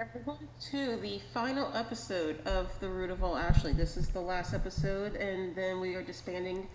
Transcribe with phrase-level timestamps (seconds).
[0.00, 3.74] everyone to the final episode of The Root of All Ashley.
[3.74, 6.66] This is the last episode, and then we are disbanding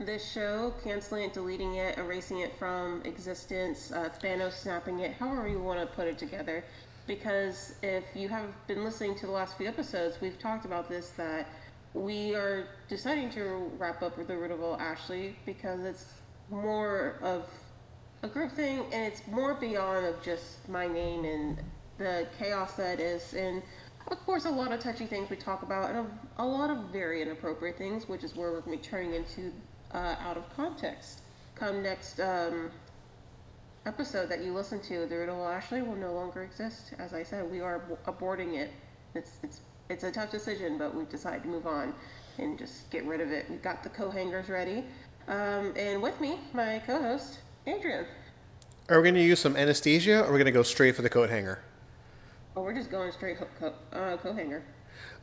[0.00, 5.46] this show, canceling it, deleting it, erasing it from existence, uh, Thanos snapping it, however
[5.46, 6.64] you want to put it together.
[7.06, 11.10] Because if you have been listening to the last few episodes, we've talked about this
[11.10, 11.46] that
[11.94, 16.14] we are deciding to wrap up with The Root of All Ashley because it's
[16.50, 17.48] more of
[18.24, 21.62] a group thing and it's more beyond of just my name and
[21.98, 23.62] the chaos that is and
[24.08, 26.78] of course a lot of touchy things we talk about and a, a lot of
[26.90, 29.52] very inappropriate things which is where we're going to be turning into
[29.94, 31.20] uh, out of context.
[31.54, 32.70] Come next um,
[33.86, 36.94] episode that you listen to the riddle ashley will no longer exist.
[36.98, 38.70] As i said we are aborting it.
[39.14, 41.94] It's it's it's a tough decision but we've decided to move on
[42.38, 43.46] and just get rid of it.
[43.50, 44.84] We've got the co-hangers ready.
[45.28, 48.06] Um, and with me my co-host adrian.
[48.88, 51.02] Are we going to use some anesthesia or are we going to go straight for
[51.02, 51.60] the coat hanger
[52.56, 54.62] Oh, we're just going straight co- co- uh, co-hanger.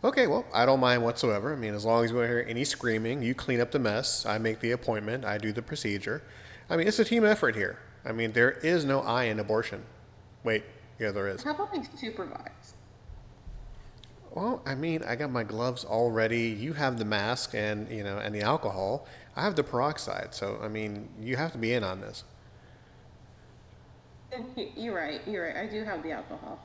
[0.03, 1.53] Okay, well, I don't mind whatsoever.
[1.53, 4.25] I mean, as long as you don't hear any screaming, you clean up the mess.
[4.25, 5.25] I make the appointment.
[5.25, 6.23] I do the procedure.
[6.69, 7.77] I mean, it's a team effort here.
[8.05, 9.83] I mean, there is no I in abortion.
[10.43, 10.63] Wait,
[10.99, 11.43] yeah, there is.
[11.43, 12.73] How about they supervise?
[14.31, 16.47] Well, I mean, I got my gloves already.
[16.49, 19.07] You have the mask and you know and the alcohol.
[19.35, 20.33] I have the peroxide.
[20.33, 22.23] So I mean, you have to be in on this.
[24.77, 25.21] You're right.
[25.27, 25.57] You're right.
[25.57, 26.59] I do have the alcohol.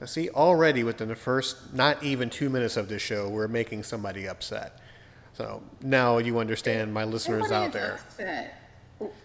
[0.00, 3.82] Now, see, already within the first not even two minutes of this show, we're making
[3.82, 4.78] somebody upset.
[5.32, 7.94] So now you understand my listeners out there.
[7.94, 8.58] Upset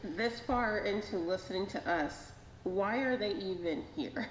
[0.03, 2.31] this far into listening to us,
[2.63, 4.29] why are they even here?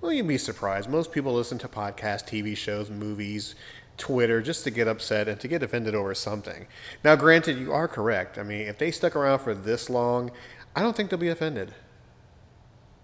[0.00, 0.90] Well, you'd be surprised.
[0.90, 3.54] Most people listen to podcasts, TV shows, movies,
[3.96, 6.66] Twitter just to get upset and to get offended over something.
[7.02, 8.36] Now, granted, you are correct.
[8.36, 10.30] I mean, if they stuck around for this long,
[10.74, 11.72] I don't think they'll be offended.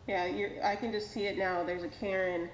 [0.06, 1.62] Yeah, you're, I can just see it now.
[1.62, 2.48] There's a Karen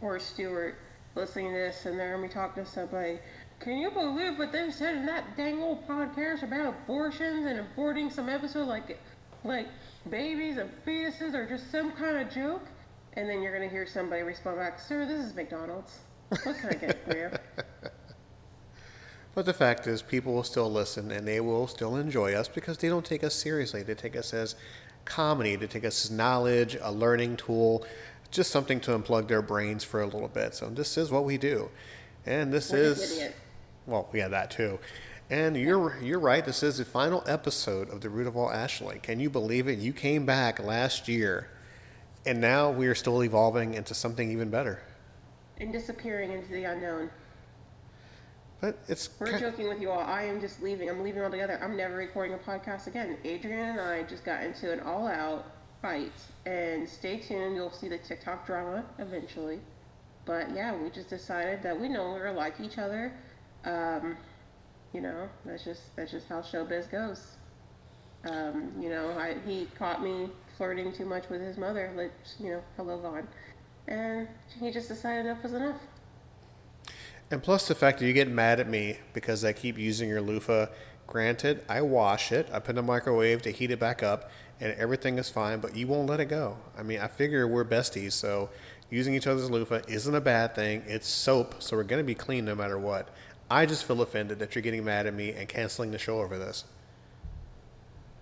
[0.00, 0.76] or a Stewart
[1.14, 3.18] listening to this, and they're gonna be talking to somebody.
[3.60, 8.10] Can you believe what they said in that dang old podcast about abortions and aborting
[8.10, 8.98] some episode like,
[9.44, 9.68] like
[10.10, 12.66] babies and fetuses are just some kind of joke?
[13.14, 16.00] And then you're gonna hear somebody respond back, "Sir, this is McDonald's.
[16.30, 17.30] What can I get for you?"
[19.34, 22.76] But the fact is, people will still listen and they will still enjoy us because
[22.76, 23.82] they don't take us seriously.
[23.82, 24.56] They take us as
[25.04, 27.84] comedy to take us as knowledge, a learning tool,
[28.30, 30.54] just something to unplug their brains for a little bit.
[30.54, 31.70] So this is what we do,
[32.26, 33.22] and this is
[33.86, 34.78] well, yeah, that too.
[35.30, 36.44] And you're you're right.
[36.44, 38.98] This is the final episode of the Root of All Ashley.
[39.02, 39.78] Can you believe it?
[39.78, 41.48] You came back last year,
[42.26, 44.82] and now we are still evolving into something even better.
[45.58, 47.10] And disappearing into the unknown.
[48.62, 49.98] But it's we're joking with you all.
[49.98, 50.88] I am just leaving.
[50.88, 51.58] I'm leaving altogether.
[51.60, 53.18] I'm never recording a podcast again.
[53.24, 55.44] Adrian and I just got into an all-out
[55.82, 56.12] fight,
[56.46, 57.56] and stay tuned.
[57.56, 59.58] You'll see the TikTok drama eventually.
[60.24, 63.12] But yeah, we just decided that we no longer like each other.
[63.64, 64.16] Um,
[64.92, 67.32] you know, that's just that's just how showbiz goes.
[68.24, 71.92] Um, you know, I, he caught me flirting too much with his mother.
[71.96, 73.26] Like, you know, hello Vaughn,
[73.88, 74.28] and
[74.60, 75.80] he just decided enough was enough.
[77.32, 80.20] And plus the fact that you get mad at me because I keep using your
[80.20, 80.66] loofah.
[81.06, 84.30] Granted, I wash it, I put it in the microwave to heat it back up,
[84.60, 86.58] and everything is fine, but you won't let it go.
[86.76, 88.50] I mean, I figure we're besties, so
[88.90, 90.84] using each other's loofah isn't a bad thing.
[90.86, 93.08] It's soap, so we're going to be clean no matter what.
[93.50, 96.38] I just feel offended that you're getting mad at me and canceling the show over
[96.38, 96.64] this.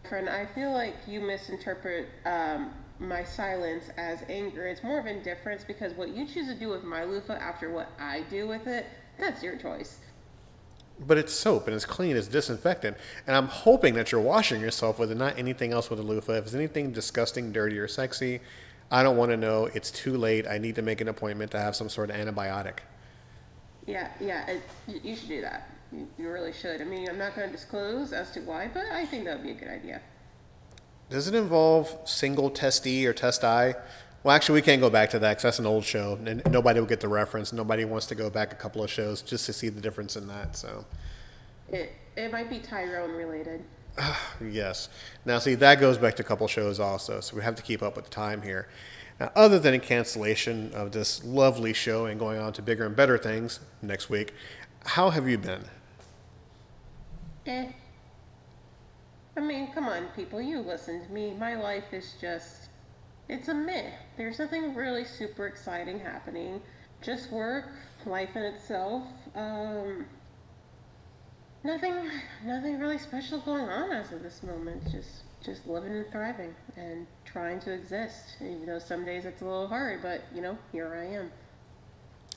[0.09, 2.71] Friend, I feel like you misinterpret um,
[3.01, 4.69] my silence as anger.
[4.69, 7.91] It's more of indifference because what you choose to do with my loofah after what
[7.99, 8.87] I do with it
[9.21, 9.99] that's your choice.
[11.07, 12.97] But it's soap and it's clean, it's disinfectant.
[13.27, 16.33] And I'm hoping that you're washing yourself with it, not anything else with a loofah.
[16.33, 18.41] If it's anything disgusting, dirty, or sexy,
[18.91, 19.67] I don't want to know.
[19.67, 20.47] It's too late.
[20.47, 22.81] I need to make an appointment to have some sort of antibiotic.
[23.87, 24.63] Yeah, yeah, it,
[25.03, 25.71] you should do that.
[25.91, 26.81] You, you really should.
[26.81, 29.47] I mean, I'm not going to disclose as to why, but I think that would
[29.47, 30.03] be a good idea.
[31.09, 33.75] Does it involve single testy or test I?
[34.23, 36.79] Well, actually, we can't go back to that because that's an old show, and nobody
[36.79, 37.53] will get the reference.
[37.53, 40.27] Nobody wants to go back a couple of shows just to see the difference in
[40.29, 40.57] that.
[40.57, 40.85] So,
[41.71, 43.65] it it might be Tyrone related.
[44.41, 44.89] yes.
[45.25, 47.83] Now, see, that goes back to a couple shows also, so we have to keep
[47.83, 48.69] up with the time here.
[49.19, 52.97] Now, other than a cancellation of this lovely show and going on to bigger and
[52.97, 54.33] better things next week,
[54.85, 55.65] how have you been?
[57.47, 57.69] Eh.
[59.37, 61.35] I mean, come on, people, you listen to me.
[61.39, 62.70] My life is just
[63.31, 63.95] it's a myth.
[64.17, 66.61] There's nothing really super exciting happening.
[67.01, 67.71] Just work,
[68.05, 69.05] life in itself.
[69.37, 70.05] Um,
[71.63, 71.95] nothing,
[72.45, 74.91] nothing really special going on as of this moment.
[74.91, 78.37] Just just living and thriving and trying to exist.
[78.41, 81.33] Even though some days it's a little hard, but you know, here I am.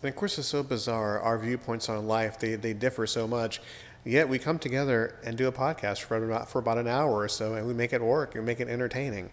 [0.02, 1.20] And of course, it's so bizarre.
[1.20, 3.62] Our viewpoints on life they, they differ so much.
[4.06, 7.30] Yet we come together and do a podcast for about, for about an hour or
[7.30, 9.32] so, and we make it work and make it entertaining.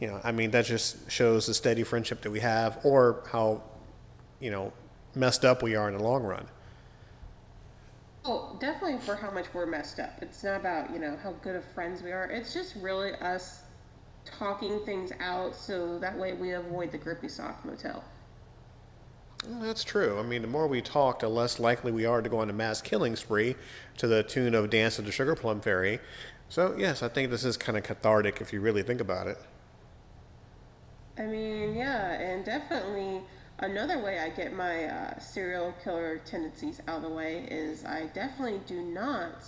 [0.00, 3.62] You know, I mean, that just shows the steady friendship that we have, or how,
[4.40, 4.72] you know,
[5.14, 6.46] messed up we are in the long run.
[8.24, 10.22] Oh, definitely for how much we're messed up.
[10.22, 12.24] It's not about, you know, how good of friends we are.
[12.24, 13.62] It's just really us
[14.24, 18.02] talking things out so that way we avoid the Grippy Sock Motel.
[19.46, 20.18] Well, that's true.
[20.18, 22.52] I mean, the more we talk, the less likely we are to go on a
[22.54, 23.56] mass killing spree
[23.98, 26.00] to the tune of Dance of the Sugar Plum Fairy.
[26.48, 29.38] So, yes, I think this is kind of cathartic if you really think about it.
[31.18, 33.20] I mean, yeah, and definitely
[33.58, 38.06] another way I get my uh, serial killer tendencies out of the way is I
[38.06, 39.44] definitely do not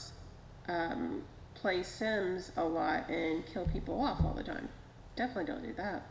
[0.68, 1.22] um,
[1.54, 4.68] play Sims a lot and kill people off all the time.
[5.16, 6.06] Definitely don't do that.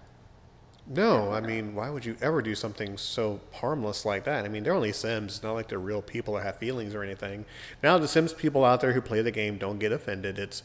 [0.87, 4.45] No, I mean, why would you ever do something so harmless like that?
[4.45, 5.35] I mean, they're only Sims.
[5.35, 7.45] It's not like they're real people that have feelings or anything.
[7.81, 10.37] Now, the Sims people out there who play the game don't get offended.
[10.37, 10.61] It's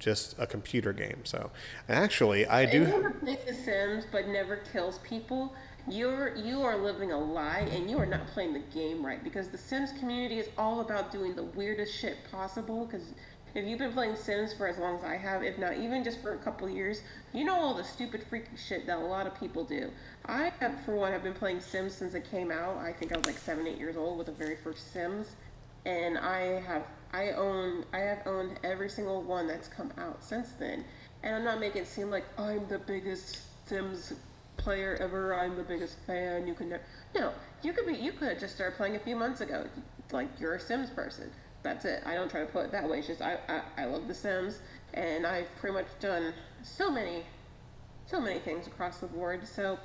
[0.00, 1.20] just a computer game.
[1.24, 1.50] So,
[1.88, 2.84] actually, I do.
[2.84, 5.54] Whoever plays The Sims but never kills people,
[5.88, 9.22] you're you are living a lie, and you are not playing the game right.
[9.22, 12.86] Because the Sims community is all about doing the weirdest shit possible.
[12.86, 13.14] Because
[13.54, 16.22] if you've been playing Sims for as long as I have, if not even just
[16.22, 17.02] for a couple years,
[17.32, 19.90] you know all the stupid freaky shit that a lot of people do.
[20.24, 22.76] I, have, for one, have been playing Sims since it came out.
[22.76, 25.34] I think I was like seven, eight years old with the very first Sims,
[25.84, 30.52] and I have I own I have owned every single one that's come out since
[30.52, 30.84] then.
[31.22, 34.14] And I'm not making it seem like I'm the biggest Sims
[34.56, 35.34] player ever.
[35.34, 36.46] I'm the biggest fan.
[36.46, 36.78] You can ne-.
[37.14, 37.94] no, you could be.
[37.94, 39.66] You could just start playing a few months ago.
[40.12, 41.30] Like you're a Sims person
[41.62, 42.02] that's it.
[42.06, 42.98] I don't try to put it that way.
[42.98, 44.60] It's just I, I, I love The Sims,
[44.94, 46.32] and I've pretty much done
[46.62, 47.24] so many,
[48.06, 49.46] so many things across the board.
[49.46, 49.78] So,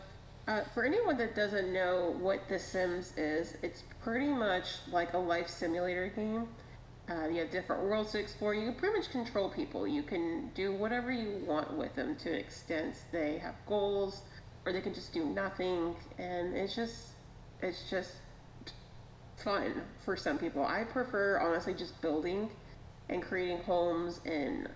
[0.48, 5.18] uh, for anyone that doesn't know what The Sims is, it's pretty much like a
[5.18, 6.48] life simulator game.
[7.08, 8.56] Uh, you have different worlds to explore.
[8.56, 9.88] You can pretty much control people.
[9.88, 14.24] You can do whatever you want with them to an extent they have goals,
[14.66, 17.10] or they can just do nothing, and it's just,
[17.62, 18.12] it's just
[19.38, 20.66] fun for some people.
[20.66, 22.50] I prefer honestly just building
[23.10, 24.68] and creating homes and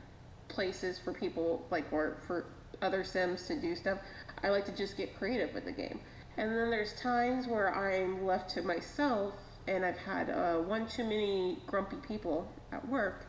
[0.50, 2.46] places for people like or for
[2.82, 3.98] other sims to do stuff.
[4.44, 6.00] I like to just get creative with the game.
[6.38, 9.34] And then there's times where I'm left to myself
[9.70, 13.26] and I've had uh, one too many grumpy people at work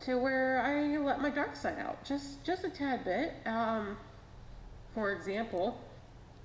[0.00, 3.34] to where I let my dark side out just just a tad bit.
[3.46, 3.96] Um,
[4.94, 5.80] for example,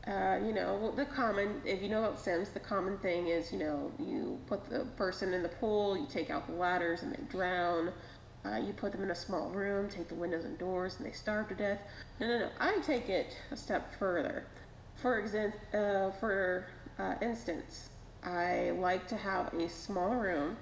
[0.08, 3.60] uh, you know, the common, if you know about Sims, the common thing is, you
[3.60, 7.22] know, you put the person in the pool, you take out the ladders and they
[7.30, 7.92] drown.
[8.46, 11.12] Uh, you put them in a small room, take the windows and doors, and they
[11.12, 11.80] starve to death.
[12.22, 12.50] No, no, no.
[12.60, 14.46] I take it a step further.
[14.96, 16.66] For example, uh, for
[16.98, 17.90] uh, instance,
[18.24, 20.58] I like to have a small room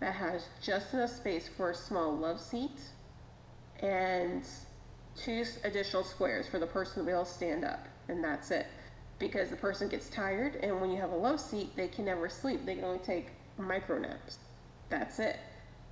[0.00, 2.80] that has just enough space for a small love seat
[3.80, 4.44] and
[5.16, 8.66] two additional squares for the person to be able to stand up, and that's it.
[9.18, 12.28] Because the person gets tired and when you have a love seat they can never
[12.28, 12.64] sleep.
[12.64, 14.38] They can only take micro naps.
[14.88, 15.38] That's it.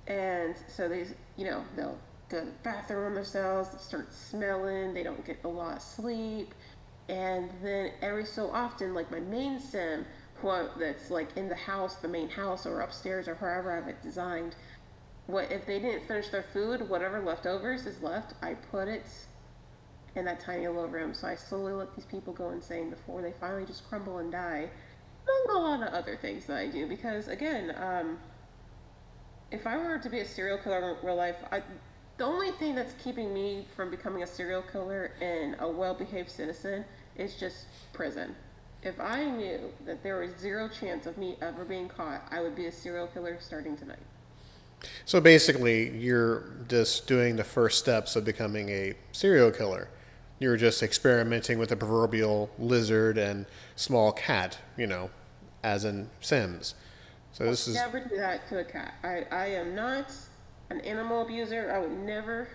[0.07, 1.05] And so they
[1.37, 1.97] you know they'll
[2.27, 6.53] go to the bathroom themselves start smelling they don't get a lot of sleep.
[7.07, 10.05] And then every so often like my main sim
[10.41, 13.87] who that's like in the house the main house or upstairs or wherever i have
[13.87, 14.55] it designed
[15.27, 19.05] what if they didn't finish their food whatever leftovers is left i put it
[20.15, 21.13] in that tiny little room.
[21.13, 24.69] So I slowly let these people go insane before they finally just crumble and die.
[25.45, 28.17] Among a lot of other things that I do, because again, um,
[29.51, 31.61] if I were to be a serial killer in real life, I,
[32.17, 36.85] the only thing that's keeping me from becoming a serial killer and a well-behaved citizen
[37.15, 38.35] is just prison.
[38.83, 42.55] If I knew that there was zero chance of me ever being caught, I would
[42.55, 43.99] be a serial killer starting tonight.
[45.05, 49.89] So basically, you're just doing the first steps of becoming a serial killer
[50.39, 53.45] You're just experimenting with the proverbial lizard and
[53.75, 55.11] small cat, you know,
[55.63, 56.73] as in Sims.
[57.31, 58.95] So this is I never do that to a cat.
[59.03, 60.11] I, I am not
[60.71, 61.71] an animal abuser.
[61.73, 62.47] I would never.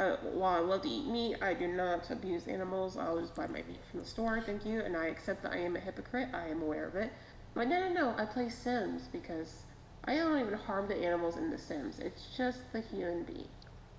[0.00, 2.96] Uh, while I love to eat meat, I do not abuse animals.
[2.96, 4.42] I'll just buy my meat from the store.
[4.44, 6.28] Thank you, and I accept that I am a hypocrite.
[6.34, 7.12] I am aware of it.
[7.54, 8.14] But no, no, no.
[8.18, 9.62] I play Sims because
[10.04, 12.00] I don't even harm the animals in the Sims.
[12.00, 13.48] It's just the human being.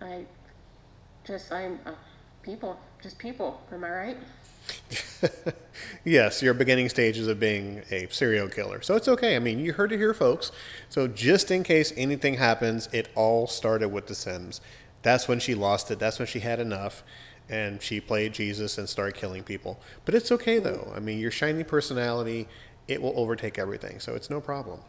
[0.02, 0.26] I
[1.24, 1.80] just I'm.
[1.86, 1.92] Uh,
[2.44, 3.62] people, just people.
[3.72, 4.18] Am I right?
[6.04, 8.82] yes, your beginning stages of being a serial killer.
[8.82, 9.36] So it's okay.
[9.36, 10.52] I mean, you heard it here, folks.
[10.90, 14.62] So just in case anything happens, it all started with The Sims.
[15.06, 16.00] That's when she lost it.
[16.00, 17.04] That's when she had enough.
[17.48, 19.80] And she played Jesus and started killing people.
[20.04, 20.92] But it's okay, though.
[20.96, 22.48] I mean, your shiny personality,
[22.88, 24.00] it will overtake everything.
[24.00, 24.80] So it's no problem.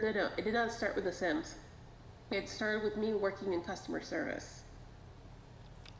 [0.00, 1.56] No, no, it did not start with The Sims.
[2.30, 4.62] It started with me working in customer service.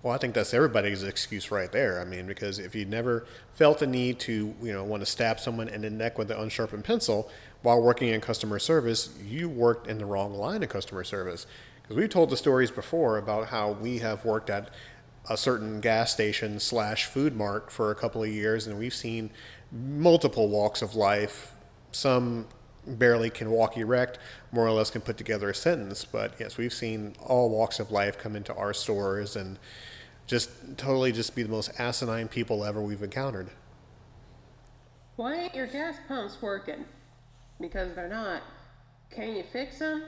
[0.04, 2.00] Well, I think that's everybody's excuse right there.
[2.00, 5.40] I mean, because if you never felt the need to, you know, want to stab
[5.40, 7.28] someone in the neck with an unsharpened pencil
[7.62, 11.48] while working in customer service, you worked in the wrong line of customer service.
[11.90, 14.70] Because we've told the stories before about how we have worked at
[15.28, 19.28] a certain gas station slash food mart for a couple of years, and we've seen
[19.72, 21.52] multiple walks of life.
[21.90, 22.46] Some
[22.86, 24.20] barely can walk erect,
[24.52, 26.04] more or less can put together a sentence.
[26.04, 29.58] But yes, we've seen all walks of life come into our stores and
[30.28, 33.50] just totally just be the most asinine people ever we've encountered.
[35.16, 36.84] Why ain't your gas pumps working?
[37.60, 38.42] Because they're not.
[39.10, 40.04] Can you fix them?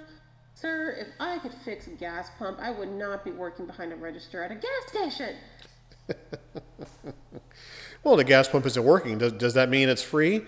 [0.55, 3.97] Sir, if I could fix a gas pump, I would not be working behind a
[3.97, 5.37] register at a gas station.
[8.05, 9.19] well, the gas pump isn't working.
[9.19, 10.43] Does, does that mean it's free?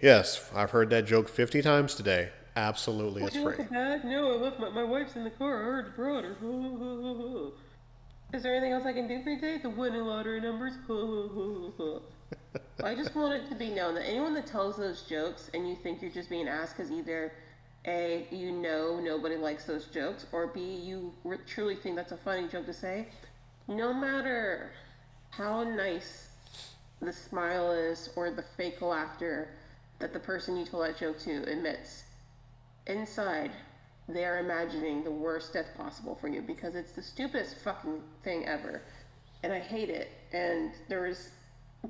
[0.00, 2.30] Yes, I've heard that joke 50 times today.
[2.54, 3.66] Absolutely, it's free.
[3.70, 5.60] No, I left my, my wife's in the car.
[5.60, 6.36] I heard brought her.
[8.32, 9.58] Is there anything else I can do for you today?
[9.58, 10.72] The winning lottery numbers?
[12.82, 15.76] I just want it to be known that anyone that tells those jokes and you
[15.76, 17.32] think you're just being asked because either
[17.86, 21.12] A, you know nobody likes those jokes, or B, you
[21.46, 23.08] truly think that's a funny joke to say,
[23.68, 24.72] no matter
[25.30, 26.28] how nice
[27.00, 29.50] the smile is or the fake laughter
[29.98, 32.04] that the person you told that joke to emits,
[32.86, 33.52] inside
[34.08, 38.46] they are imagining the worst death possible for you because it's the stupidest fucking thing
[38.46, 38.82] ever.
[39.42, 40.10] And I hate it.
[40.32, 41.30] And there's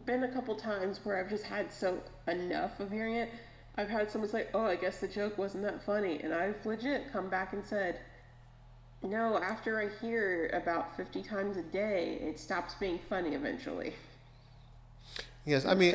[0.06, 3.30] been a couple times where I've just had so enough of hearing it.
[3.76, 6.20] I've had someone say, Oh, I guess the joke wasn't that funny.
[6.22, 8.00] And I've legit come back and said,
[9.02, 13.94] No, after I hear about 50 times a day, it stops being funny eventually.
[15.44, 15.94] Yes, I mean.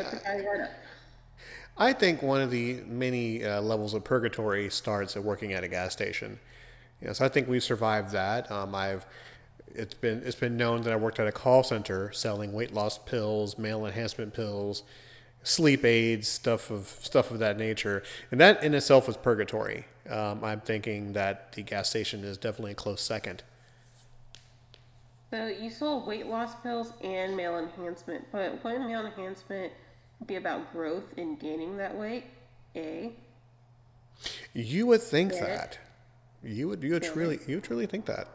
[1.77, 5.67] I think one of the many uh, levels of purgatory starts at working at a
[5.67, 6.39] gas station.
[7.01, 8.51] Yes, I think we've survived that.
[8.51, 9.05] Um, I've
[9.73, 12.97] it's been it's been known that I worked at a call center selling weight loss
[12.97, 14.83] pills, male enhancement pills,
[15.43, 19.85] sleep aids, stuff of stuff of that nature, and that in itself was purgatory.
[20.09, 23.43] Um, I'm thinking that the gas station is definitely a close second.
[25.29, 29.71] So you sold weight loss pills and male enhancement, but wouldn't male enhancement
[30.25, 32.25] be about growth and gaining that weight?
[32.75, 33.13] A.
[34.53, 35.79] You would think that.
[36.43, 38.27] You would you would truly you would truly think that.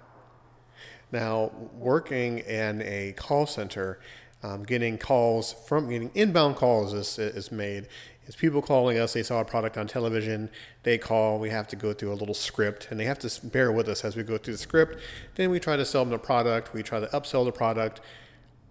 [1.13, 4.01] Now, working in a call center,
[4.43, 7.89] um, getting calls from getting inbound calls is, is made.
[8.27, 9.13] Is people calling us?
[9.13, 10.51] They saw a product on television.
[10.83, 11.39] They call.
[11.39, 14.05] We have to go through a little script, and they have to bear with us
[14.05, 15.01] as we go through the script.
[15.37, 16.75] Then we try to sell them the product.
[16.75, 18.01] We try to upsell the product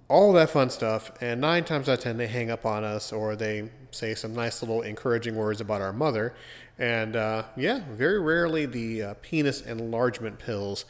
[0.07, 3.11] all that fun stuff, and nine times out of ten they hang up on us
[3.11, 6.33] or they say some nice little encouraging words about our mother.
[6.77, 10.85] And uh, yeah, very rarely the uh, penis enlargement pills.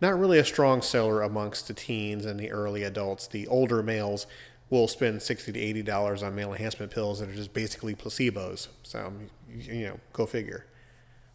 [0.00, 3.26] Not really a strong seller amongst the teens and the early adults.
[3.26, 4.26] The older males
[4.70, 8.68] will spend sixty to eighty dollars on male enhancement pills that are just basically placebos.
[8.82, 9.12] So
[9.48, 10.66] you know, go figure.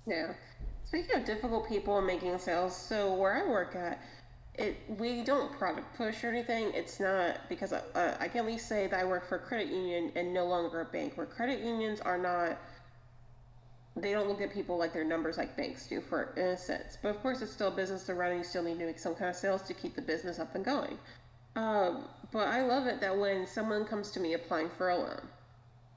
[0.05, 0.33] Yeah.
[0.85, 3.99] Speaking of difficult people making sales, so where I work at,
[4.53, 6.71] it we don't product push or anything.
[6.73, 9.39] It's not because I, uh, I can at least say that I work for a
[9.39, 11.17] credit union and no longer a bank.
[11.17, 12.59] Where credit unions are not,
[13.95, 16.97] they don't look at people like their numbers like banks do, for in a sense.
[17.01, 18.99] But of course, it's still a business to run, and you still need to make
[18.99, 20.97] some kind of sales to keep the business up and going.
[21.55, 25.21] Um, but I love it that when someone comes to me applying for a loan,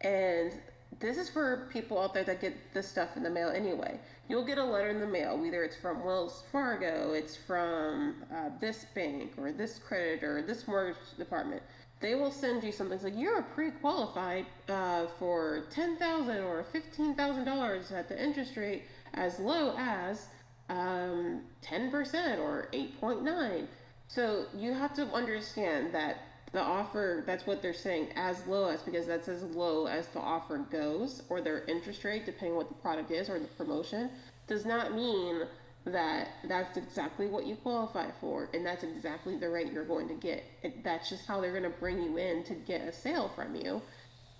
[0.02, 0.52] and
[1.00, 3.98] this is for people out there that get this stuff in the mail anyway.
[4.28, 8.50] You'll get a letter in the mail, whether it's from Wells Fargo, it's from uh,
[8.60, 11.62] this bank, or this creditor, or this mortgage department.
[12.00, 17.14] They will send you something It's like you're pre-qualified uh, for ten thousand or fifteen
[17.14, 18.84] thousand dollars at the interest rate
[19.14, 20.26] as low as
[20.68, 23.68] um, ten percent or eight point nine.
[24.08, 26.18] So you have to understand that
[26.52, 30.20] the offer that's what they're saying as low as because that's as low as the
[30.20, 34.08] offer goes or their interest rate depending what the product is or the promotion
[34.46, 35.42] does not mean
[35.86, 40.14] that that's exactly what you qualify for and that's exactly the rate you're going to
[40.14, 40.44] get.
[40.82, 43.80] That's just how they're going to bring you in to get a sale from you.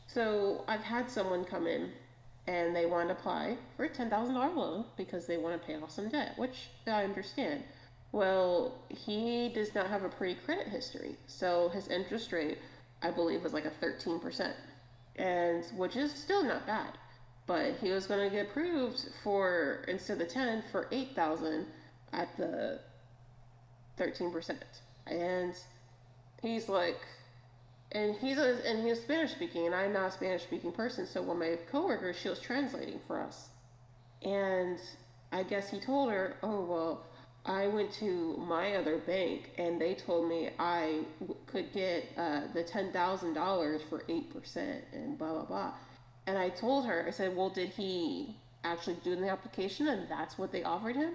[0.09, 1.91] So i've had someone come in
[2.47, 5.91] and they want to apply for a $10000 loan because they want to pay off
[5.91, 7.63] some debt which i understand.
[8.13, 12.59] Well, he does not have a pre credit history, so his interest rate,
[13.03, 14.53] I believe, was like a 13%,
[15.17, 16.93] and which is still not bad.
[17.47, 21.67] But he was going to get approved for instead of 10 for 8,000
[22.13, 22.81] at the
[23.99, 24.57] 13%.
[25.07, 25.55] And
[26.43, 26.99] he's like,
[27.93, 31.07] and he's a, and he's Spanish speaking, and I'm not a Spanish speaking person.
[31.07, 33.49] So when my coworkers she was translating for us,
[34.23, 34.79] and
[35.33, 37.07] I guess he told her, "Oh well,
[37.45, 42.43] I went to my other bank, and they told me I w- could get uh,
[42.53, 45.73] the ten thousand dollars for eight percent, and blah blah blah."
[46.27, 50.39] And I told her, I said, "Well, did he actually do the application, and that's
[50.39, 51.15] what they offered him?"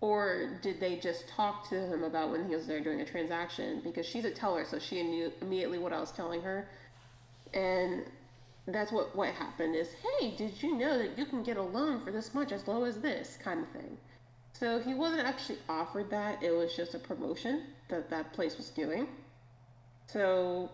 [0.00, 3.80] Or did they just talk to him about when he was there doing a transaction?
[3.82, 6.68] Because she's a teller, so she knew immediately what I was telling her.
[7.52, 8.04] And
[8.66, 9.88] that's what, what happened is,
[10.20, 12.84] hey, did you know that you can get a loan for this much as low
[12.84, 13.98] as this kind of thing?
[14.52, 16.42] So he wasn't actually offered that.
[16.42, 19.08] It was just a promotion that that place was doing.
[20.06, 20.70] So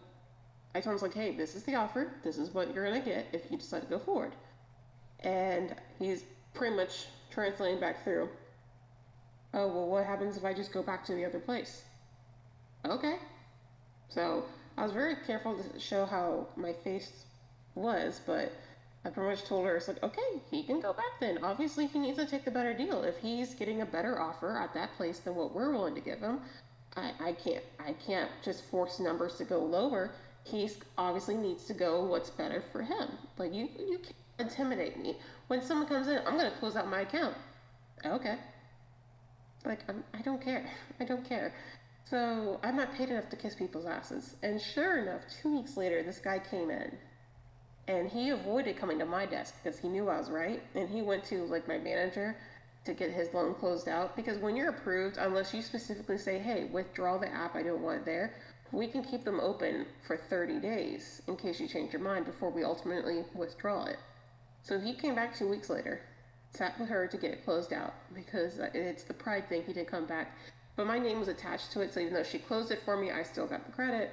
[0.75, 2.12] I told him, like, hey, this is the offer.
[2.23, 4.33] This is what you're going to get if you decide to go forward.
[5.21, 8.28] And he's pretty much translating back through
[9.54, 11.85] oh, well, what happens if I just go back to the other place?
[12.85, 13.16] Okay.
[14.09, 14.45] So
[14.76, 17.25] I was very careful to show how my face
[17.75, 18.52] was, but
[19.04, 21.38] I pretty much told her, it's like, okay, he can go back then.
[21.43, 23.02] Obviously, he needs to take the better deal.
[23.02, 26.21] If he's getting a better offer at that place than what we're willing to give
[26.21, 26.40] him,
[26.97, 30.12] I, I can't I can't just force numbers to go lower.
[30.45, 33.09] He's obviously needs to go what's better for him.
[33.39, 35.17] Like you you can't intimidate me.
[35.49, 37.35] When someone comes in, I'm gonna close out my account.
[38.05, 38.37] Okay.
[39.65, 40.71] Like, I'm, I don't care.
[41.01, 41.55] I don't care.
[42.05, 44.37] So I'm not paid enough to kiss people's asses.
[44.43, 46.97] And sure enough, two weeks later, this guy came in.
[47.87, 50.63] And he avoided coming to my desk because he knew I was right.
[50.75, 52.37] And he went to, like, my manager
[52.85, 54.17] to get his loan closed out.
[54.17, 58.01] Because when you're approved, unless you specifically say, hey, withdraw the app, I don't want
[58.01, 58.35] it there,
[58.75, 62.50] we can keep them open for 30 days in case you change your mind before
[62.50, 63.99] we ultimately withdraw it.
[64.62, 66.00] So he came back two weeks later
[66.54, 69.62] sat with her to get it closed out because uh, it's the pride thing.
[69.66, 70.37] He didn't come back.
[70.76, 73.11] But my name was attached to it, so even though she closed it for me,
[73.11, 74.11] I still got the credit.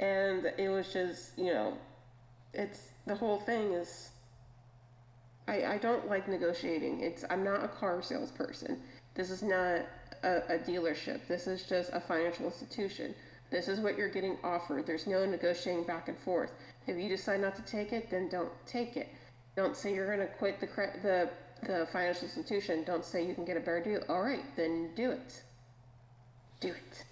[0.00, 1.78] And it was just, you know,
[2.52, 4.10] it's the whole thing is
[5.46, 7.00] I, I don't like negotiating.
[7.00, 8.80] It's I'm not a car salesperson.
[9.14, 9.86] This is not
[10.22, 11.26] a, a dealership.
[11.26, 13.14] This is just a financial institution.
[13.50, 14.86] This is what you're getting offered.
[14.86, 16.52] There's no negotiating back and forth.
[16.86, 19.08] If you decide not to take it, then don't take it.
[19.56, 20.66] Don't say you're going to quit the
[21.02, 21.30] the
[21.62, 25.10] the financial institution don't say you can get a better deal, all right, then do
[25.10, 25.42] it.
[26.60, 27.04] Do it.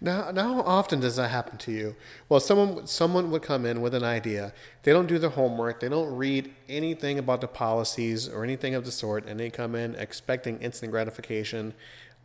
[0.00, 1.96] Now, now, how often does that happen to you?
[2.28, 4.52] Well, someone someone would come in with an idea.
[4.82, 5.80] They don't do their homework.
[5.80, 9.74] They don't read anything about the policies or anything of the sort, and they come
[9.74, 11.72] in expecting instant gratification,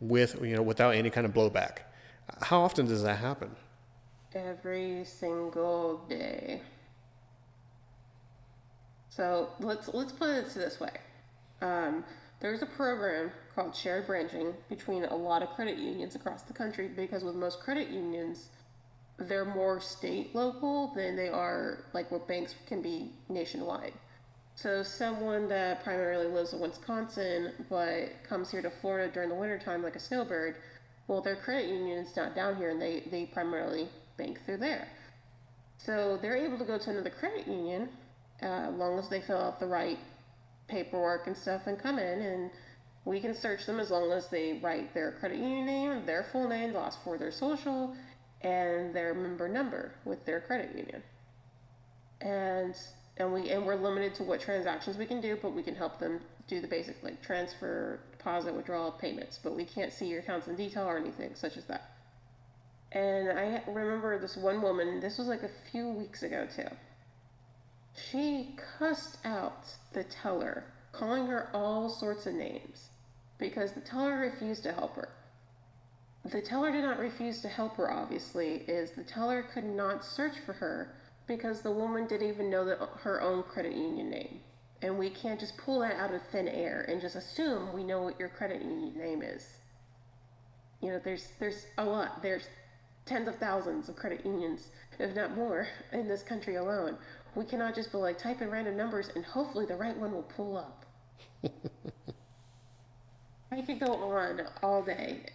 [0.00, 1.78] with you know without any kind of blowback.
[2.42, 3.56] How often does that happen?
[4.34, 6.62] Every single day.
[9.08, 10.92] So let's let's put it this way.
[11.60, 12.04] Um,
[12.40, 16.88] there's a program called shared branching between a lot of credit unions across the country
[16.88, 18.48] because with most credit unions,
[19.18, 23.92] they're more state local than they are like what banks can be nationwide.
[24.54, 29.82] So someone that primarily lives in Wisconsin but comes here to Florida during the wintertime
[29.82, 30.56] like a snowbird,
[31.10, 34.88] well their credit union is not down here and they, they primarily bank through there.
[35.76, 37.88] So they're able to go to another credit union
[38.40, 39.98] uh, as long as they fill out the right
[40.68, 42.50] paperwork and stuff and come in and
[43.04, 46.48] we can search them as long as they write their credit union name, their full
[46.48, 47.96] name, the last four their social,
[48.42, 51.02] and their member number with their credit union.
[52.20, 52.74] And
[53.16, 55.98] and we and we're limited to what transactions we can do, but we can help
[55.98, 59.40] them do the basic like transfer, deposit, withdrawal, payments.
[59.42, 61.90] But we can't see your accounts in detail or anything such as that.
[62.92, 65.00] And I remember this one woman.
[65.00, 66.68] This was like a few weeks ago too
[67.94, 72.90] she cussed out the teller, calling her all sorts of names
[73.38, 75.08] because the teller refused to help her.
[76.24, 80.38] The teller did not refuse to help her, obviously, is the teller could not search
[80.44, 80.94] for her
[81.26, 84.40] because the woman didn't even know the, her own credit union name.
[84.82, 88.02] And we can't just pull that out of thin air and just assume we know
[88.02, 89.58] what your credit union name is.
[90.80, 92.22] You know, there's there's a lot.
[92.22, 92.48] There's
[93.04, 96.96] tens of thousands of credit unions, if not more, in this country alone.
[97.34, 100.22] We cannot just be like type in random numbers and hopefully the right one will
[100.22, 100.86] pull up.
[103.52, 105.26] I could go on all day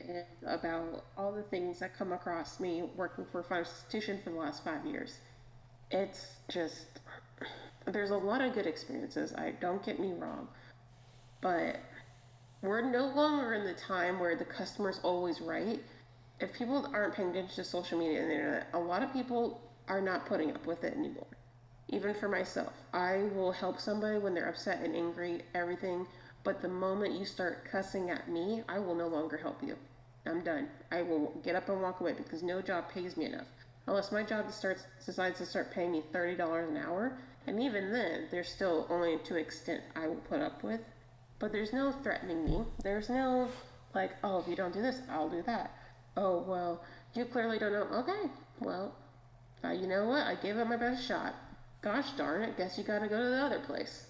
[0.45, 4.37] about all the things that come across me working for a financial institution for the
[4.37, 5.19] last five years.
[5.91, 7.01] It's just,
[7.85, 9.33] there's a lot of good experiences.
[9.33, 10.47] I don't get me wrong,
[11.41, 11.79] but
[12.61, 15.81] we're no longer in the time where the customer's always right.
[16.39, 19.61] If people aren't paying attention to social media and the internet, a lot of people
[19.87, 21.27] are not putting up with it anymore
[21.89, 22.73] even for myself.
[22.93, 26.07] I will help somebody when they're upset and angry, everything.
[26.43, 29.75] But the moment you start cussing at me, I will no longer help you.
[30.25, 30.67] I'm done.
[30.91, 33.47] I will get up and walk away because no job pays me enough.
[33.87, 37.91] Unless my job starts decides to start paying me thirty dollars an hour, and even
[37.91, 40.81] then, there's still only to extent I will put up with.
[41.39, 42.63] But there's no threatening me.
[42.83, 43.49] There's no
[43.93, 45.71] like, oh, if you don't do this, I'll do that.
[46.17, 47.87] Oh well, you clearly don't know.
[47.99, 48.29] Okay,
[48.59, 48.93] well,
[49.63, 50.25] uh, you know what?
[50.25, 51.33] I gave it my best shot.
[51.81, 54.07] Gosh darn it, guess you gotta go to the other place.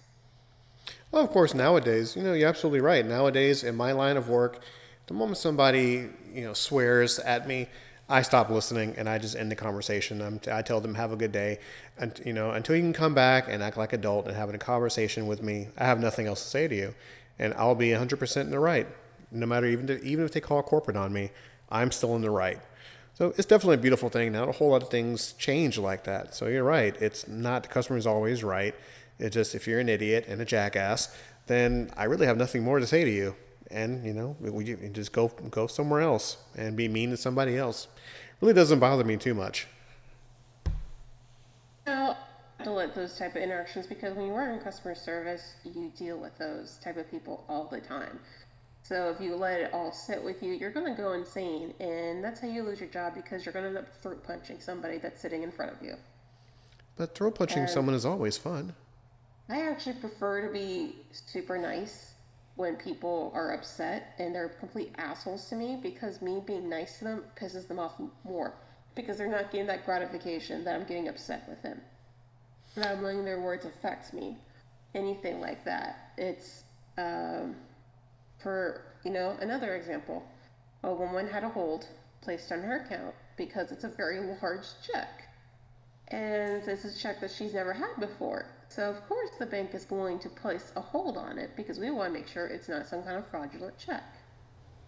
[1.10, 3.04] Well, of course, nowadays, you know, you're absolutely right.
[3.04, 4.60] Nowadays, in my line of work,
[5.06, 7.68] the moment somebody, you know, swears at me,
[8.08, 10.22] I stop listening and I just end the conversation.
[10.22, 11.58] I'm, i tell them have a good day,
[11.98, 14.58] and you know, until you can come back and act like adult and having a
[14.58, 16.94] conversation with me, I have nothing else to say to you,
[17.38, 18.86] and I'll be 100% in the right.
[19.32, 21.30] No matter even to, even if they call corporate on me,
[21.68, 22.60] I'm still in the right.
[23.14, 24.32] So it's definitely a beautiful thing.
[24.32, 26.34] Not a whole lot of things change like that.
[26.34, 26.94] So you're right.
[27.00, 28.74] It's not the customer is always right.
[29.18, 31.16] It's just if you're an idiot and a jackass,
[31.46, 33.34] then I really have nothing more to say to you.
[33.70, 37.88] And you know, we just go go somewhere else and be mean to somebody else.
[38.40, 39.66] Really doesn't bother me too much.
[41.86, 42.16] No,
[42.64, 46.18] to let those type of interactions because when you work in customer service, you deal
[46.18, 48.18] with those type of people all the time.
[48.82, 52.22] So if you let it all sit with you, you're going to go insane, and
[52.22, 54.98] that's how you lose your job because you're going to end up throat punching somebody
[54.98, 55.94] that's sitting in front of you.
[56.96, 58.74] But throat punching and someone is always fun.
[59.48, 62.12] I actually prefer to be super nice
[62.56, 67.04] when people are upset and they're complete assholes to me because me being nice to
[67.04, 68.54] them pisses them off more
[68.94, 71.80] because they're not getting that gratification that I'm getting upset with them.
[72.74, 74.38] That I'm letting their words affect me.
[74.94, 76.12] Anything like that.
[76.16, 76.64] It's
[76.96, 77.54] um,
[78.38, 80.26] for, you know, another example,
[80.82, 81.86] a woman had a hold
[82.22, 85.28] placed on her account because it's a very large check.
[86.08, 88.46] And is a check that she's never had before.
[88.68, 91.90] So, of course, the bank is going to place a hold on it because we
[91.90, 94.04] want to make sure it's not some kind of fraudulent check.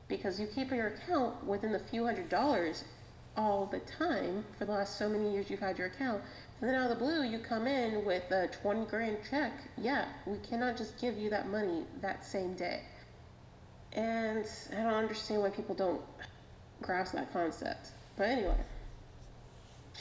[0.09, 2.85] Because you keep your account within the few hundred dollars
[3.37, 6.23] all the time for the last so many years you've had your account.
[6.61, 9.53] And then out of the blue, you come in with a 20 grand check.
[9.77, 12.83] Yeah, we cannot just give you that money that same day.
[13.93, 16.03] And I don't understand why people don't
[16.83, 17.93] grasp that concept.
[18.17, 18.57] But anyway,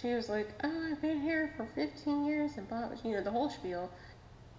[0.01, 3.31] she was like, "Oh, I've been here for 15 years and blah, you know, the
[3.31, 3.89] whole spiel."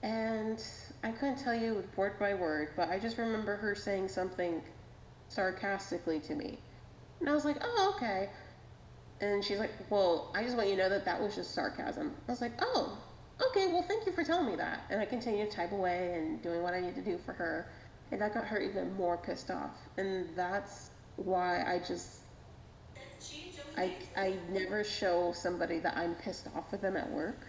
[0.02, 0.62] And
[1.02, 4.62] I couldn't tell you word by word, but I just remember her saying something
[5.28, 6.58] sarcastically to me,
[7.20, 8.30] and I was like, "Oh, okay."
[9.20, 12.14] And she's like, "Well, I just want you to know that that was just sarcasm."
[12.28, 12.96] I was like, "Oh,
[13.48, 13.68] okay.
[13.72, 16.62] Well, thank you for telling me that." And I continued to type away and doing
[16.62, 17.68] what I need to do for her
[18.10, 19.76] and that got her even more pissed off.
[19.96, 22.20] And that's why I just
[23.76, 27.46] I I never show somebody that I'm pissed off with them at work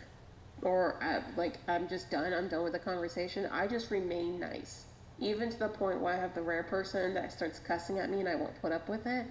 [0.61, 2.33] or I, like I'm just done.
[2.33, 3.47] I'm done with the conversation.
[3.51, 4.85] I just remain nice,
[5.19, 8.19] even to the point where I have the rare person that starts cussing at me
[8.19, 9.25] and I won't put up with it.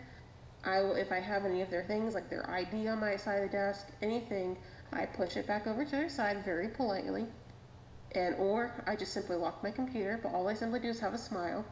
[0.64, 3.42] I will if I have any of their things like their ID on my side
[3.42, 4.56] of the desk, anything,
[4.92, 7.26] I push it back over to their side very politely
[8.12, 11.14] and or I just simply lock my computer, but all I simply do is have
[11.14, 11.64] a smile,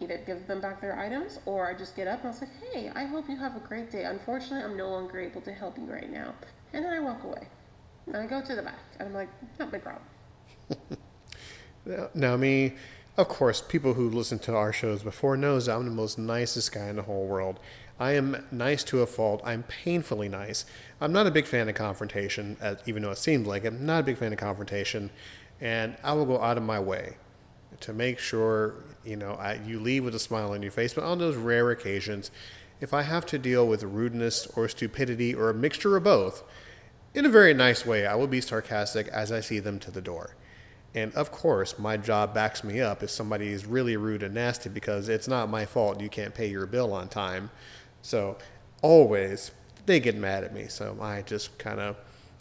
[0.00, 2.50] either give them back their items, or I just get up and I was like,
[2.72, 4.04] hey, I hope you have a great day.
[4.04, 6.34] Unfortunately, I'm no longer able to help you right now.
[6.72, 7.48] And then I walk away.
[8.06, 10.02] And I go to the back, and I'm like, not my problem.
[12.14, 12.74] now, me,
[13.16, 16.88] of course, people who listen to our shows before knows I'm the most nicest guy
[16.88, 17.60] in the whole world.
[17.98, 19.42] I am nice to a fault.
[19.44, 20.64] I'm painfully nice.
[21.00, 23.68] I'm not a big fan of confrontation, even though it seems like it.
[23.68, 25.10] I'm not a big fan of confrontation
[25.60, 27.16] and I will go out of my way
[27.80, 30.94] to make sure you know I, you leave with a smile on your face.
[30.94, 32.30] But on those rare occasions,
[32.80, 36.42] if I have to deal with rudeness or stupidity or a mixture of both,
[37.14, 40.00] in a very nice way, I will be sarcastic as I see them to the
[40.00, 40.36] door.
[40.94, 44.68] And of course, my job backs me up if somebody is really rude and nasty
[44.68, 47.50] because it's not my fault you can't pay your bill on time.
[48.02, 48.38] So
[48.82, 49.52] always
[49.86, 50.66] they get mad at me.
[50.68, 51.96] So I just kind of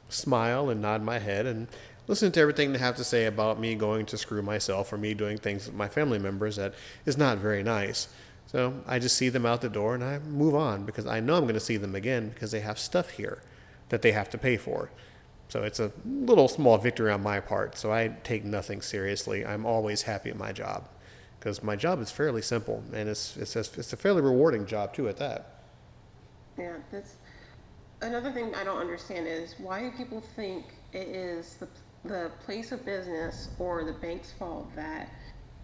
[0.09, 1.67] smile and nod my head and
[2.09, 5.13] listen to everything they have to say about me going to screw myself or me
[5.13, 6.73] doing things with my family members that
[7.05, 8.07] is not very nice.
[8.47, 11.35] So I just see them out the door and I move on because I know
[11.35, 13.43] I'm going to see them again because they have stuff here
[13.89, 14.89] that they have to pay for.
[15.49, 17.77] So it's a little small victory on my part.
[17.77, 19.45] So I take nothing seriously.
[19.45, 20.89] I'm always happy at my job
[21.39, 24.95] because my job is fairly simple and it's, it's, a, it's a fairly rewarding job
[24.95, 25.61] too at that.
[26.57, 27.17] Yeah, that's
[28.01, 31.67] another thing I don't understand is why do people think it is the
[32.05, 35.09] the place of business or the bank's fault that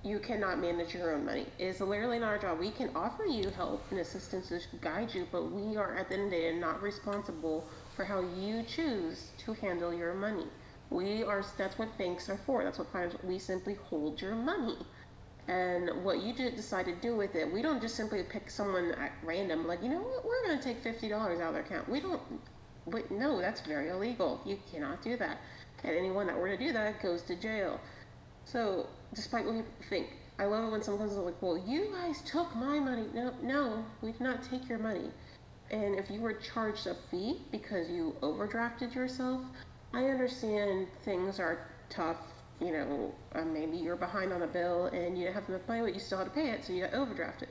[0.03, 1.47] you cannot manage your own money.
[1.57, 2.59] It is literally not our job.
[2.59, 6.15] We can offer you help and assistance to guide you, but we are at the
[6.15, 10.45] end of the day not responsible for how you choose to handle your money.
[10.91, 12.63] We are that's what banks are for.
[12.63, 14.77] That's what finance we simply hold your money.
[15.47, 17.51] and what you decide to do with it.
[17.51, 20.63] We don't just simply pick someone at random, like, you know what, we're going to
[20.63, 21.87] take $50 out of their account.
[21.87, 22.21] We don't,
[22.87, 24.41] but no, that's very illegal.
[24.45, 25.37] You cannot do that.
[25.83, 27.79] And anyone that were to do that goes to jail.
[28.45, 30.07] So, despite what people think,
[30.37, 33.05] I love it when someone comes like, well, you guys took my money.
[33.13, 35.09] No, no, we did not take your money.
[35.71, 39.41] And if you were charged a fee because you overdrafted yourself,
[39.93, 42.17] I understand things are tough.
[42.59, 45.93] You know, uh, maybe you're behind on a bill and you have enough money, but
[45.93, 47.47] you still had to pay it, so you got overdrafted.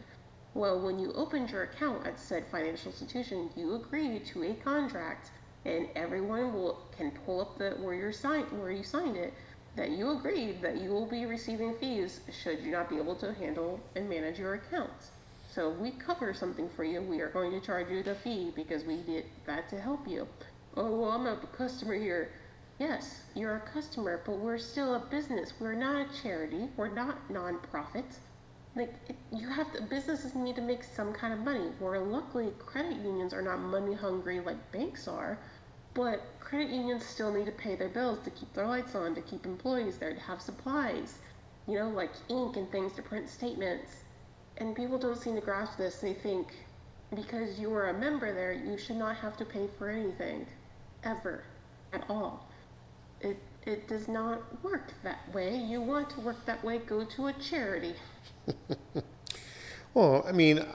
[0.55, 5.31] Well, when you opened your account at said financial institution, you agreed to a contract,
[5.65, 9.33] and everyone will can pull up the where you signed where you signed it
[9.77, 13.33] that you agreed that you will be receiving fees should you not be able to
[13.35, 15.11] handle and manage your accounts.
[15.51, 18.53] So if we cover something for you, we are going to charge you the fee
[18.55, 20.27] because we did that to help you.
[20.77, 22.33] Oh, well, I'm a customer here.
[22.79, 25.53] Yes, you're a customer, but we're still a business.
[25.61, 26.69] We're not a charity.
[26.77, 28.17] We're not nonprofit.
[28.75, 28.95] Like
[29.33, 31.71] you have to, businesses need to make some kind of money.
[31.79, 35.39] Where luckily credit unions are not money hungry like banks are,
[35.95, 39.21] but credit unions still need to pay their bills to keep their lights on, to
[39.23, 41.19] keep employees there, to have supplies,
[41.67, 43.93] you know, like ink and things to print statements.
[44.59, 45.97] And people don't seem to grasp this.
[45.97, 46.49] They think
[47.15, 50.47] because you are a member there, you should not have to pay for anything,
[51.05, 51.45] ever,
[51.93, 52.47] at all.
[53.21, 55.57] It it does not work that way.
[55.57, 57.95] You want to work that way, go to a charity.
[59.95, 60.67] well, I mean,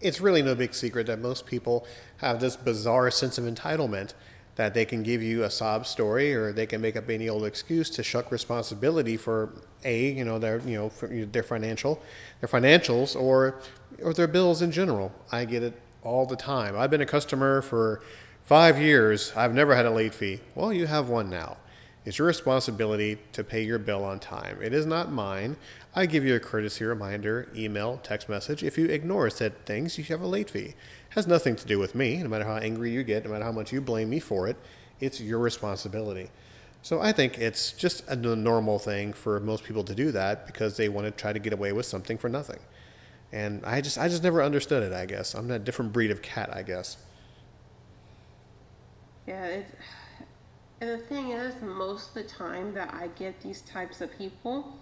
[0.00, 1.86] it's really no big secret that most people
[2.18, 4.14] have this bizarre sense of entitlement
[4.56, 7.44] that they can give you a sob story or they can make up any old
[7.44, 9.50] excuse to shuck responsibility for
[9.84, 12.02] a you know their you know their financial
[12.40, 13.60] their financials or
[14.02, 15.12] or their bills in general.
[15.32, 16.76] I get it all the time.
[16.76, 18.02] I've been a customer for
[18.44, 19.32] five years.
[19.36, 20.40] I've never had a late fee.
[20.54, 21.56] Well you have one now
[22.04, 24.58] it's your responsibility to pay your bill on time.
[24.62, 25.56] It is not mine.
[25.94, 28.62] I give you a courtesy reminder, email, text message.
[28.62, 30.60] If you ignore said things, you have a late fee.
[30.60, 30.74] It
[31.10, 32.22] has nothing to do with me.
[32.22, 34.56] No matter how angry you get, no matter how much you blame me for it,
[34.98, 36.30] it's your responsibility.
[36.82, 40.78] So I think it's just a normal thing for most people to do that because
[40.78, 42.60] they want to try to get away with something for nothing.
[43.32, 45.34] And I just I just never understood it, I guess.
[45.34, 46.96] I'm a different breed of cat, I guess.
[49.26, 49.72] Yeah, it's
[50.80, 54.78] and the thing is, most of the time that I get these types of people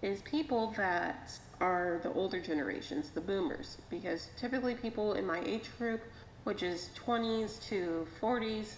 [0.00, 5.68] is people that are the older generations, the boomers, because typically people in my age
[5.78, 6.00] group,
[6.44, 8.74] which is 20s to 40s,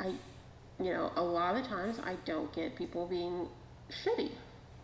[0.00, 0.06] I,
[0.82, 3.48] you know, a lot of the times I don't get people being
[3.90, 4.30] shitty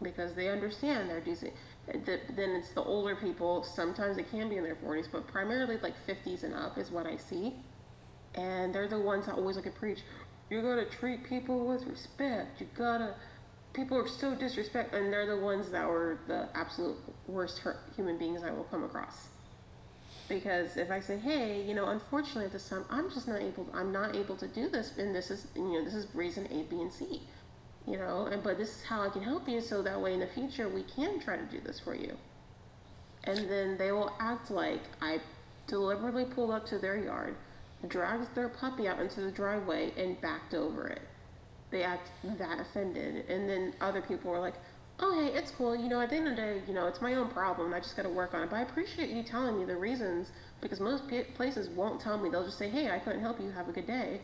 [0.03, 1.53] because they understand they're decent.
[1.87, 3.65] Then it's the older people.
[3.65, 7.07] Sometimes it can be in their 40s, but primarily like 50s and up is what
[7.07, 7.55] I see.
[8.35, 10.01] And they're the ones that always like to preach,
[10.53, 12.61] you gotta treat people with respect.
[12.61, 13.15] You gotta.
[13.73, 18.19] People are so disrespectful, and they're the ones that were the absolute worst hurt human
[18.19, 19.29] beings I will come across.
[20.29, 23.67] Because if I say, hey, you know, unfortunately at this time, I'm just not able.
[23.73, 26.65] I'm not able to do this, and this is, you know, this is reason A,
[26.65, 27.23] B, and C.
[27.87, 30.21] You know, and but this is how I can help you, so that way in
[30.21, 32.17] the future we can try to do this for you.
[33.25, 35.21] And then they will act like I
[35.67, 37.37] deliberately pulled up to their yard
[37.89, 41.03] dragged their puppy out into the driveway and backed over it.
[41.71, 43.29] They act that offended.
[43.29, 44.55] And then other people were like,
[45.01, 45.75] oh, hey, it's cool.
[45.75, 47.73] You know, at the end of the day, you know, it's my own problem.
[47.75, 48.51] I just got to work on it.
[48.51, 52.29] But I appreciate you telling me the reasons because most places won't tell me.
[52.29, 53.51] They'll just say, hey, I couldn't help you.
[53.51, 54.21] Have a good day.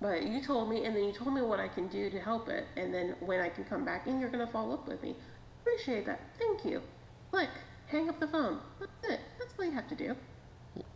[0.00, 2.48] But you told me, and then you told me what I can do to help
[2.48, 2.66] it.
[2.76, 5.14] And then when I can come back in, you're going to follow up with me.
[5.62, 6.20] Appreciate that.
[6.38, 6.82] Thank you.
[7.30, 7.48] Click.
[7.86, 8.58] Hang up the phone.
[8.80, 9.20] That's it.
[9.38, 10.16] That's all you have to do.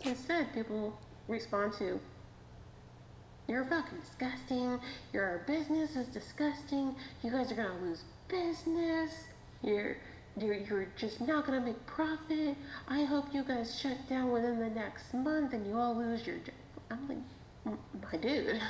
[0.00, 2.00] Instead, people respond to,
[3.48, 4.80] You're fucking disgusting.
[5.12, 6.94] Your business is disgusting.
[7.22, 9.12] You guys are gonna lose business.
[9.62, 9.96] You're
[10.38, 12.56] you're, you're just not gonna make profit.
[12.88, 16.36] I hope you guys shut down within the next month and you all lose your.
[16.90, 17.78] I'm like,
[18.12, 18.60] my dude,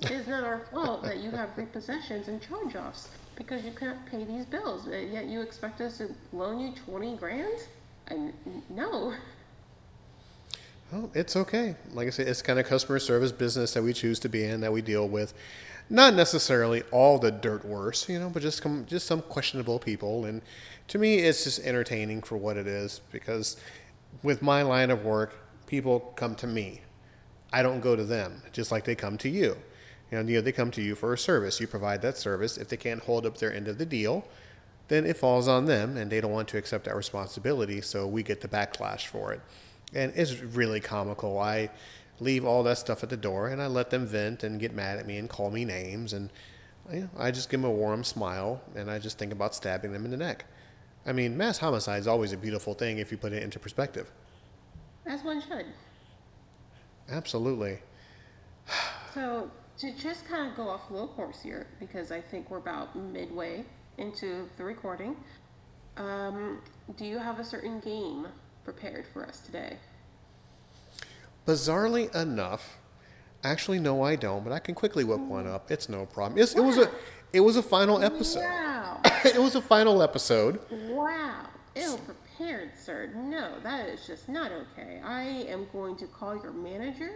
[0.00, 4.24] it's not our fault that you have repossessions and charge offs because you can't pay
[4.24, 4.86] these bills.
[4.88, 7.58] Yet you expect us to loan you 20 grand?
[8.08, 8.32] And
[8.68, 9.14] no.
[10.92, 11.76] Oh, it's okay.
[11.92, 14.60] Like I said, it's kind of customer service business that we choose to be in,
[14.62, 15.34] that we deal with.
[15.88, 20.24] Not necessarily all the dirt worse, you know, but just come, just some questionable people.
[20.24, 20.42] And
[20.88, 23.56] to me, it's just entertaining for what it is because
[24.24, 26.80] with my line of work, people come to me.
[27.52, 29.56] I don't go to them, just like they come to you.
[30.10, 31.60] You know, you know, they come to you for a service.
[31.60, 32.56] You provide that service.
[32.56, 34.26] If they can't hold up their end of the deal,
[34.88, 37.80] then it falls on them, and they don't want to accept that responsibility.
[37.80, 39.40] So we get the backlash for it
[39.94, 41.38] and it's really comical.
[41.38, 41.70] I
[42.20, 44.98] leave all that stuff at the door and I let them vent and get mad
[44.98, 46.30] at me and call me names and
[46.92, 49.92] you know, I just give them a warm smile and I just think about stabbing
[49.92, 50.44] them in the neck.
[51.06, 54.10] I mean, mass homicide is always a beautiful thing if you put it into perspective.
[55.06, 55.66] As one should.
[57.08, 57.78] Absolutely.
[59.12, 62.58] So, to just kind of go off a little course here, because I think we're
[62.58, 63.64] about midway
[63.98, 65.16] into the recording,
[65.96, 66.60] um,
[66.96, 68.28] do you have a certain game
[68.64, 69.76] prepared for us today?
[71.46, 72.78] Bizarrely enough,
[73.42, 75.70] actually no, I don't, but I can quickly whip one up.
[75.70, 76.40] It's no problem.
[76.40, 76.90] It's, it was a,
[77.32, 78.42] it was a final episode.
[78.42, 79.00] Wow.
[79.24, 80.60] it was a final episode.
[80.70, 81.46] Wow.
[81.74, 83.10] Ill prepared, sir.
[83.14, 85.00] No, that is just not okay.
[85.04, 87.12] I am going to call your manager.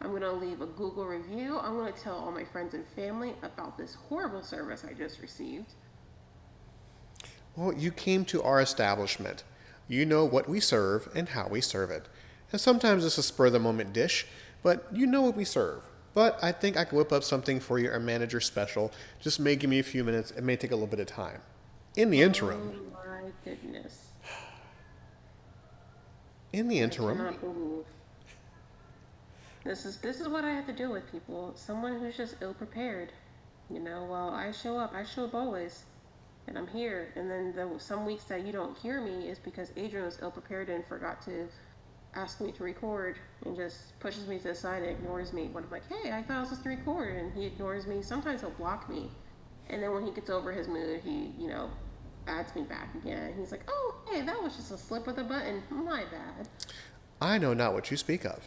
[0.00, 1.58] I'm going to leave a Google review.
[1.58, 5.20] I'm going to tell all my friends and family about this horrible service I just
[5.20, 5.74] received.
[7.56, 9.44] Well, you came to our establishment.
[9.88, 12.06] You know what we serve and how we serve it.
[12.52, 14.26] And sometimes it's a spur of the moment dish,
[14.62, 15.82] but you know what we serve.
[16.14, 18.90] But I think I can whip up something for you, a manager special.
[19.20, 20.30] Just may give me a few minutes.
[20.30, 21.40] It may take a little bit of time.
[21.96, 24.08] In the interim, Oh my goodness.
[26.52, 27.84] in the interim.
[29.64, 31.52] This is this is what I have to deal with, people.
[31.56, 33.12] Someone who's just ill prepared.
[33.68, 34.94] You know, well, I show up.
[34.94, 35.84] I show up always,
[36.48, 37.12] and I'm here.
[37.16, 40.30] And then the, some weeks that you don't hear me is because Adrian was ill
[40.30, 41.48] prepared and forgot to
[42.14, 45.48] ask me to record, and just pushes me to the side and ignores me.
[45.52, 48.00] When I'm like, hey, I thought I was supposed to record, and he ignores me.
[48.00, 49.10] Sometimes he'll block me,
[49.68, 51.70] and then when he gets over his mood, he, you know,
[52.26, 53.34] adds me back again.
[53.38, 55.62] He's like, oh, hey, that was just a slip of the button.
[55.70, 56.48] My bad.
[57.20, 58.42] I know not what you speak of.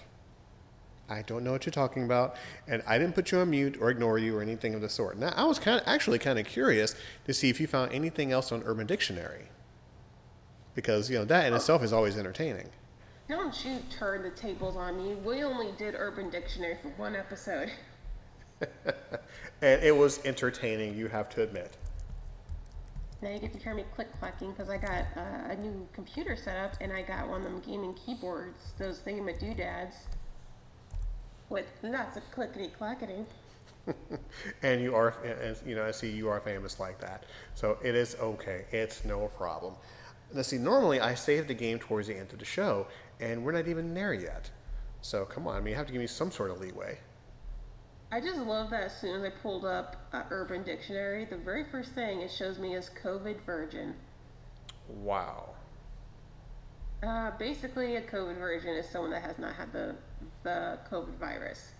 [1.10, 2.36] I don't know what you're talking about,
[2.68, 5.18] and I didn't put you on mute or ignore you or anything of the sort.
[5.18, 6.96] Now, I was kind of actually kind of curious
[7.26, 9.48] to see if you found anything else on Urban Dictionary,
[10.76, 12.70] because you know that in itself is always entertaining.
[13.28, 15.16] Don't you turn the tables on me.
[15.16, 17.72] We only did Urban Dictionary for one episode.
[19.62, 21.76] And it was entertaining, you have to admit.
[23.22, 26.38] Now you get to hear me click clacking because I got uh, a new computer
[26.38, 29.96] set up and I got one of them gaming keyboards, those thingamadoodads,
[31.50, 33.26] with lots of clickety clackety.
[34.64, 37.26] and you are, and, you know, I see you are famous like that.
[37.56, 38.66] So it is okay.
[38.72, 39.76] It's no problem.
[40.34, 42.88] Now, see, normally I save the game towards the end of the show,
[43.20, 44.52] and we're not even there yet.
[45.02, 47.00] So come on, I mean, you have to give me some sort of leeway.
[48.12, 51.64] I just love that as soon as I pulled up uh, Urban Dictionary, the very
[51.64, 53.96] first thing it shows me is COVID virgin.
[54.88, 55.52] Wow.
[57.04, 59.96] Uh, basically, a COVID virgin is someone that has not had the
[60.44, 61.72] the COVID virus.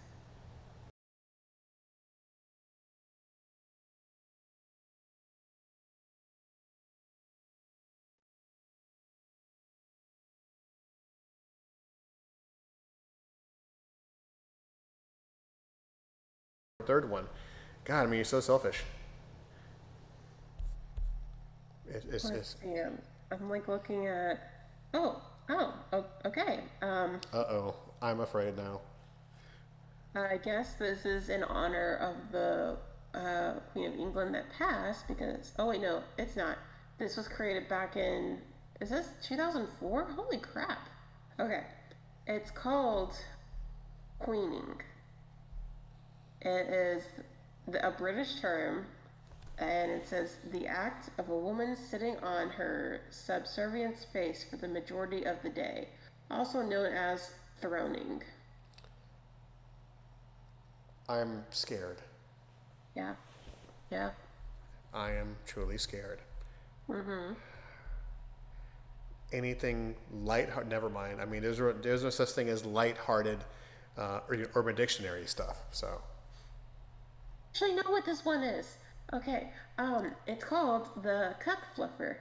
[16.86, 17.28] Third one.
[17.86, 18.84] God, I mean, you're so selfish.
[21.88, 22.82] It, it's, it's, see.
[23.32, 24.40] I'm like looking at.
[24.94, 26.62] Oh, oh, o- okay.
[26.82, 28.82] Um, uh oh, I'm afraid now.
[30.16, 32.78] I guess this is in honor of the
[33.18, 35.52] uh, Queen of England that passed because.
[35.60, 36.58] Oh wait, no, it's not.
[36.98, 38.40] This was created back in.
[38.82, 40.06] Is this 2004?
[40.16, 40.88] Holy crap.
[41.40, 41.64] Okay,
[42.28, 43.14] it's called
[44.20, 44.82] queening.
[46.42, 47.04] It is
[47.68, 48.86] the, a British term,
[49.58, 54.68] and it says the act of a woman sitting on her subservient face for the
[54.68, 55.90] majority of the day,
[56.32, 58.22] also known as throning.
[61.08, 61.98] I'm scared.
[62.96, 63.16] Yeah,
[63.92, 64.12] yeah.
[64.94, 66.20] I am truly scared.
[66.90, 67.34] Mm-hmm.
[69.32, 70.50] Anything light?
[70.68, 71.22] Never mind.
[71.22, 73.40] I mean, there's there's no such thing as light-hearted
[73.98, 75.58] uh, or Urban Dictionary stuff.
[75.72, 76.02] So
[77.50, 78.78] Actually, know what this one is.
[79.14, 82.18] Okay, um, it's called the cuck fluffer.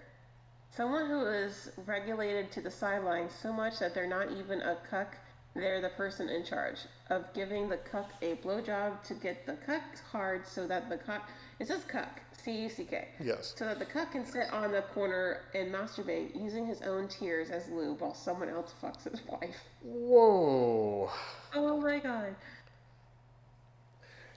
[0.71, 5.17] Someone who is regulated to the sidelines so much that they're not even a cuck,
[5.55, 6.79] they're the person in charge
[7.11, 9.83] of giving the cuck a blowjob to get the cuck
[10.13, 13.09] hard so that the cuck, it says cuck, C U C K.
[13.23, 13.55] Yes.
[13.57, 17.51] So that the cuck can sit on the corner and masturbate using his own tears
[17.51, 19.69] as lube while someone else fucks his wife.
[19.83, 21.11] whoa.
[21.55, 22.37] Oh my god.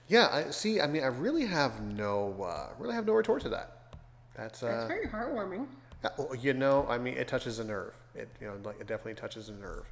[0.08, 0.80] Yeah, I see.
[0.80, 3.94] I mean, I really have no, uh, really have no retort to that.
[4.36, 5.66] That's, uh, That's very heartwarming.
[6.40, 7.94] you know, I mean, it touches a nerve.
[8.14, 9.86] It, you know, like it definitely touches a nerve.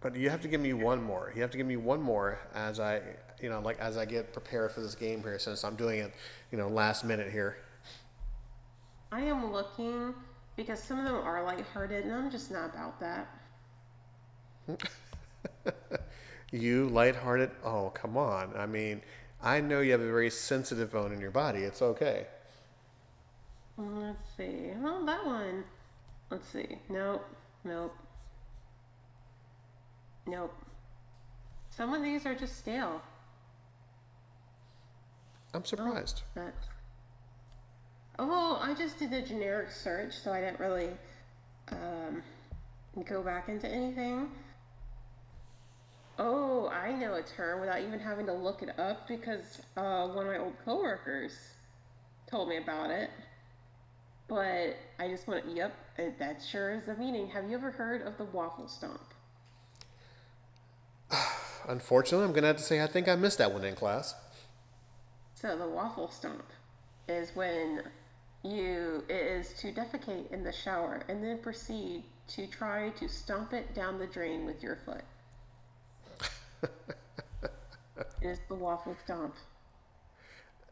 [0.00, 1.32] But you have to give me one more.
[1.34, 3.00] You have to give me one more as I,
[3.40, 6.12] you know, like as I get prepared for this game here, since I'm doing it,
[6.52, 7.58] you know, last minute here.
[9.10, 10.14] I am looking
[10.56, 13.28] because some of them are lighthearted, and I'm just not about that.
[16.50, 17.50] You lighthearted?
[17.62, 18.54] Oh, come on.
[18.56, 19.02] I mean,
[19.42, 21.60] I know you have a very sensitive bone in your body.
[21.60, 22.26] It's okay.
[23.76, 24.70] Let's see.
[24.82, 25.64] Oh, that one.
[26.30, 26.78] Let's see.
[26.88, 27.26] Nope.
[27.64, 27.94] Nope.
[30.28, 30.52] Nope.
[31.70, 33.00] Some of these are just stale.
[35.54, 36.22] I'm surprised.
[36.34, 36.52] That.
[38.18, 40.90] Oh, I just did a generic search, so I didn't really
[41.72, 42.22] um,
[43.06, 44.28] go back into anything.
[46.18, 50.26] Oh, I know a term without even having to look it up because uh, one
[50.26, 51.32] of my old coworkers
[52.26, 53.08] told me about it.
[54.26, 55.74] But I just want to, yep,
[56.18, 57.28] that sure is the meaning.
[57.28, 59.00] Have you ever heard of the waffle stomp?
[61.68, 64.14] Unfortunately, I'm going to have to say I think I missed that one in class.
[65.34, 66.50] So the waffle stomp
[67.06, 67.82] is when
[68.42, 73.52] you it is to defecate in the shower and then proceed to try to stomp
[73.52, 75.02] it down the drain with your foot.
[76.62, 76.70] it
[78.22, 79.34] is the waffle stomp.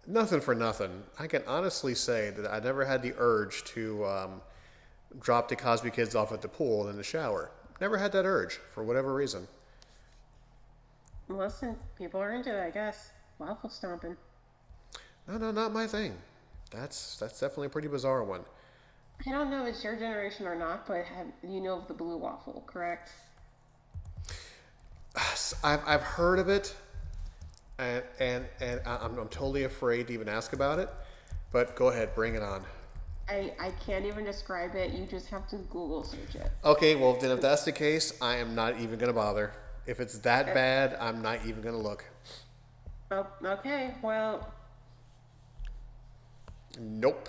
[0.07, 1.03] Nothing for nothing.
[1.19, 4.41] I can honestly say that I never had the urge to um,
[5.21, 7.51] drop the Cosby kids off at the pool and in the shower.
[7.81, 9.49] Never had that urge for whatever reason.
[11.29, 13.11] Listen, people are into it, I guess.
[13.39, 14.17] Waffle stomping.
[15.29, 16.15] No, no, not my thing.
[16.71, 18.43] That's that's definitely a pretty bizarre one.
[19.27, 21.95] I don't know if it's your generation or not, but have you know of the
[21.95, 23.11] blue waffle, correct?
[25.65, 26.75] I've, I've heard of it,
[27.79, 30.89] and and and I'm, I'm totally afraid to even ask about it.
[31.53, 32.63] But go ahead, bring it on.
[33.29, 34.93] I, I can't even describe it.
[34.93, 36.51] You just have to Google search it.
[36.65, 39.53] Okay, well then if that's the case, I am not even gonna bother.
[39.87, 42.05] If it's that bad, I'm not even gonna look.
[43.11, 43.95] Oh, okay.
[44.03, 44.53] Well,
[46.79, 47.29] Nope.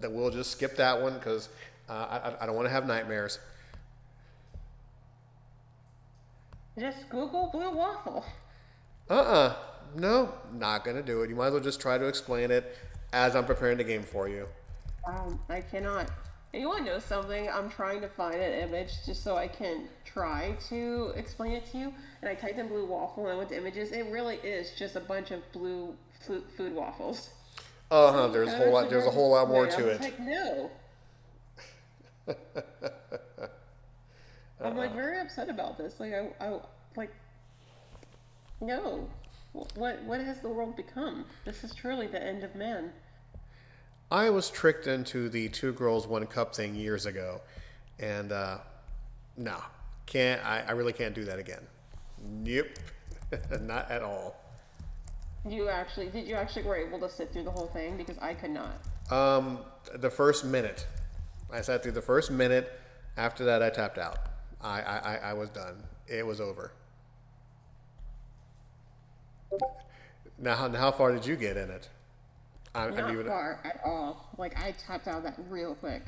[0.00, 1.48] Then we'll just skip that one because
[1.88, 1.92] uh,
[2.40, 3.38] I, I- don't want to have nightmares.
[6.78, 8.24] just Google blue waffle.
[9.10, 9.54] Uh-uh.
[9.94, 11.28] No, not gonna do it.
[11.30, 12.76] You might as well just try to explain it
[13.12, 14.48] as I'm preparing the game for you.
[15.06, 16.08] Um, I cannot.
[16.52, 17.48] To know something?
[17.48, 21.78] I'm trying to find an image just so I can try to explain it to
[21.78, 21.94] you.
[22.20, 23.92] And I typed in blue waffle and I went to images.
[23.92, 27.30] It really is just a bunch of blue food, waffles.
[27.90, 28.28] Uh-huh.
[28.28, 28.90] There's a whole lot.
[28.90, 30.00] There's a whole lot more to it.
[30.00, 30.70] Like no.
[34.62, 36.00] I'm like very upset about this.
[36.00, 36.58] Like I, I
[36.96, 37.12] like
[38.60, 39.08] no.
[39.52, 41.24] What what has the world become?
[41.44, 42.92] This is truly the end of man.
[44.12, 47.40] I was tricked into the two girls one cup thing years ago,
[47.98, 48.58] and uh,
[49.38, 49.56] no,
[50.04, 50.44] can't.
[50.44, 51.66] I, I really can't do that again.
[52.22, 52.66] Nope,
[53.62, 54.36] not at all.
[55.48, 58.34] You actually did you actually were able to sit through the whole thing because I
[58.34, 58.74] could not.
[59.10, 59.60] Um,
[59.94, 60.86] the first minute,
[61.50, 62.70] I sat through the first minute.
[63.16, 64.18] After that, I tapped out.
[64.60, 65.84] I, I, I, I was done.
[66.06, 66.72] It was over.
[70.38, 71.88] Now, how, how far did you get in it?
[72.74, 74.30] I, I Not mean, far at all.
[74.38, 76.04] Like I tapped out of that real quick.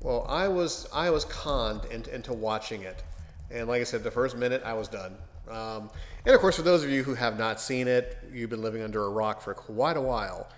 [0.00, 3.02] well, I was I was conned into, into watching it,
[3.50, 5.16] and like I said, the first minute I was done.
[5.48, 5.90] Um,
[6.24, 8.82] and of course, for those of you who have not seen it, you've been living
[8.82, 10.48] under a rock for quite a while.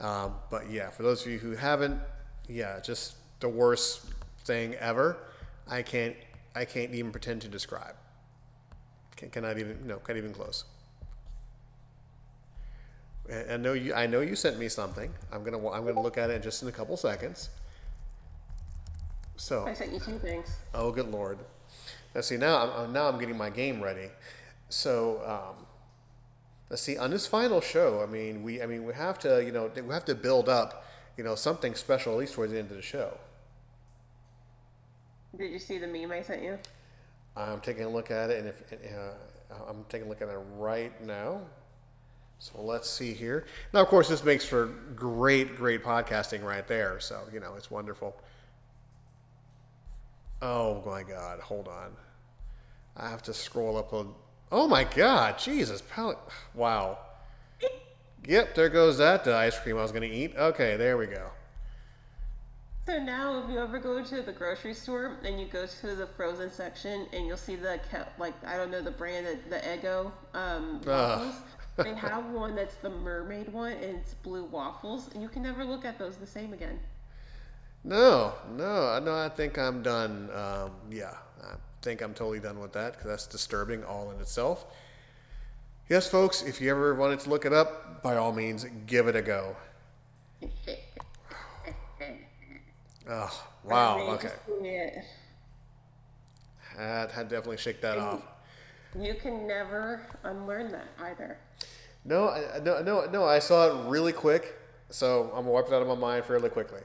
[0.00, 2.00] Um, but yeah, for those of you who haven't,
[2.48, 4.02] yeah, just the worst
[4.44, 5.16] thing ever.
[5.68, 6.16] I can't
[6.54, 7.96] I can't even pretend to describe.
[9.16, 10.64] Can, cannot even no, can't even close.
[13.28, 13.94] And I know you.
[13.94, 15.12] I know you sent me something.
[15.32, 15.58] I'm gonna.
[15.70, 17.50] I'm gonna look at it just in a couple seconds.
[19.36, 20.56] So, I sent you two things.
[20.74, 21.38] oh good lord.
[22.14, 22.70] Now see now.
[22.70, 24.08] I'm now I'm getting my game ready.
[24.68, 25.66] So, um,
[26.70, 26.96] let's see.
[26.96, 28.62] On this final show, I mean, we.
[28.62, 29.42] I mean, we have to.
[29.42, 30.84] You know, we have to build up.
[31.16, 33.16] You know, something special at least towards the end of the show.
[35.36, 36.58] Did you see the meme I sent you?
[37.36, 40.38] I'm taking a look at it, and if uh, I'm taking a look at it
[40.56, 41.40] right now.
[42.44, 43.46] So let's see here.
[43.72, 47.00] Now, of course, this makes for great, great podcasting right there.
[47.00, 48.14] So you know, it's wonderful.
[50.42, 51.40] Oh my God!
[51.40, 51.92] Hold on,
[52.98, 54.04] I have to scroll up a.
[54.52, 55.38] Oh my God!
[55.38, 55.82] Jesus.
[56.52, 56.98] Wow.
[58.26, 60.34] Yep, there goes that ice cream I was going to eat.
[60.36, 61.30] Okay, there we go.
[62.86, 66.06] So now, if you ever go to the grocery store and you go to the
[66.06, 67.80] frozen section and you'll see the
[68.18, 71.36] like I don't know the brand the, the Eggo um, waffles,
[71.76, 75.64] they have one that's the mermaid one and it's blue waffles and you can never
[75.64, 76.78] look at those the same again.
[77.82, 79.14] No, no, I know.
[79.14, 80.30] I think I'm done.
[80.34, 84.64] Um, yeah, I think I'm totally done with that because that's disturbing all in itself.
[85.90, 86.42] Yes, folks.
[86.42, 89.56] If you ever wanted to look it up, by all means, give it a go.
[93.08, 94.00] Oh, wow.
[94.14, 95.04] Okay, just seeing it,
[96.78, 98.22] I'd, I'd definitely shake that off.
[98.98, 101.38] You can never unlearn that either.
[102.04, 103.24] No, I, no, no, no.
[103.24, 104.56] I saw it really quick,
[104.90, 106.80] so I'm gonna wipe it out of my mind fairly quickly.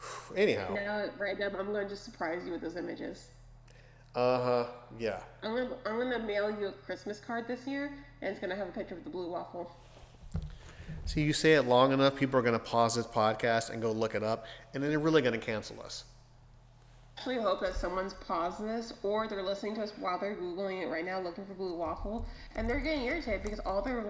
[0.36, 0.74] Anyhow.
[0.74, 3.28] Now, right now, I'm going to surprise you with those images.
[4.14, 4.66] Uh huh.
[4.98, 5.20] Yeah.
[5.42, 8.68] I'm gonna, I'm gonna mail you a Christmas card this year, and it's gonna have
[8.68, 9.70] a picture of the blue waffle.
[11.04, 14.14] See, you say it long enough, people are gonna pause this podcast and go look
[14.14, 16.04] it up, and then they're really gonna cancel us.
[17.16, 20.86] Actually hope that someone's paused this, or they're listening to us while they're googling it
[20.86, 24.04] right now, looking for blue waffle, and they're getting irritated because all they're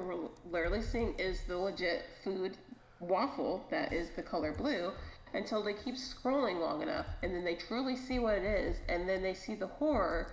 [0.51, 2.57] literally seeing is the legit food
[2.99, 4.91] waffle that is the color blue.
[5.35, 9.09] Until they keep scrolling long enough, and then they truly see what it is, and
[9.09, 10.33] then they see the horror,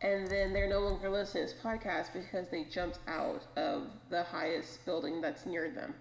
[0.00, 4.22] and then they're no longer listening to this podcast because they jumped out of the
[4.22, 5.94] highest building that's near them.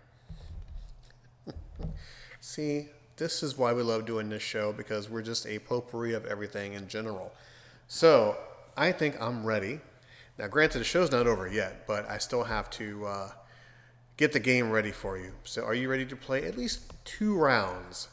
[2.42, 6.26] See, this is why we love doing this show because we're just a potpourri of
[6.26, 7.32] everything in general.
[7.88, 8.38] So
[8.76, 9.80] I think I'm ready.
[10.38, 13.30] Now, granted, the show's not over yet, but I still have to uh,
[14.18, 15.34] get the game ready for you.
[15.44, 18.08] So, are you ready to play at least two rounds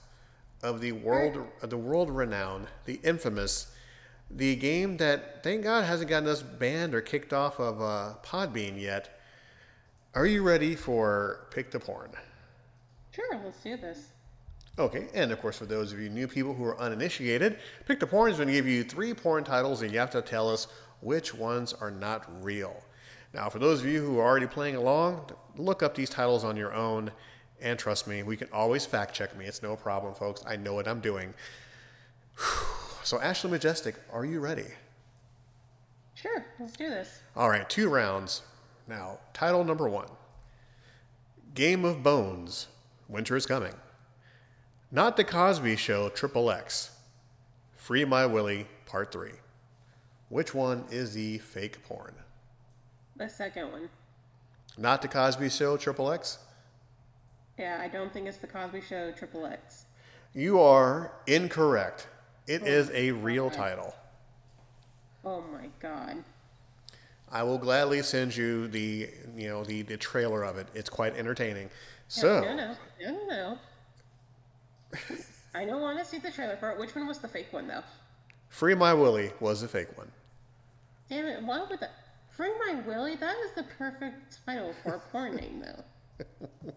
[0.63, 3.75] of the world, of the world renowned, the infamous,
[4.31, 8.79] the game that thank God hasn't gotten us banned or kicked off of uh, Podbean
[8.79, 9.19] yet?
[10.15, 12.11] Are you ready for Pick the Porn?
[13.13, 14.09] Sure, let's do this.
[14.79, 18.07] Okay, and of course, for those of you new people who are uninitiated, Pick the
[18.07, 20.69] Porn is going to give you three porn titles, and you have to tell us
[21.01, 22.83] which ones are not real.
[23.35, 26.57] Now, for those of you who are already playing along, look up these titles on
[26.57, 27.11] your own,
[27.61, 29.45] and trust me, we can always fact check me.
[29.45, 30.43] It's no problem, folks.
[30.47, 31.35] I know what I'm doing.
[33.03, 34.67] So, Ashley Majestic, are you ready?
[36.15, 37.23] Sure, let's do this.
[37.35, 38.43] All right, two rounds.
[38.87, 40.09] Now, title number one
[41.55, 42.69] Game of Bones
[43.09, 43.73] Winter is Coming.
[44.93, 46.91] Not the Cosby Show Triple X.
[47.77, 49.31] Free My Willie Part 3.
[50.31, 52.13] Which one is the fake porn?
[53.17, 53.89] The second one.
[54.77, 56.39] Not the Cosby Show Triple X?
[57.57, 59.85] Yeah, I don't think it's the Cosby Show Triple X.
[60.35, 62.09] You are incorrect.
[62.49, 63.95] It is a oh real title.
[65.25, 66.25] Oh my god.
[67.31, 70.67] I will gladly send you the you know the, the trailer of it.
[70.75, 71.71] It's quite entertaining.
[72.09, 73.59] So no, no, no, no.
[75.55, 76.79] I don't want to see the trailer for it.
[76.79, 77.83] Which one was the fake one, though?
[78.49, 80.11] Free My Willie was the fake one.
[81.09, 81.43] Damn it!
[81.43, 81.93] Why would that?
[82.31, 83.17] Free My Willie.
[83.17, 85.85] That is the perfect title for a porn name, though.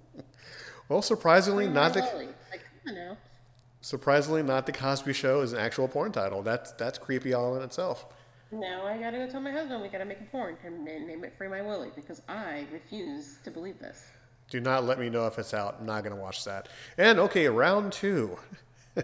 [0.90, 2.28] Well, surprisingly, Free not the Willie.
[2.52, 3.18] Like, come on now.
[3.82, 6.42] surprisingly not the Cosby Show is an actual porn title.
[6.44, 8.06] That's that's creepy all in itself.
[8.52, 11.24] Now I gotta go tell my husband we gotta make a porn and and name
[11.24, 14.04] it Free My Willie because I refuse to believe this.
[14.54, 15.78] Do not let me know if it's out.
[15.80, 16.70] I'm not gonna watch that.
[16.96, 18.38] And okay, round two.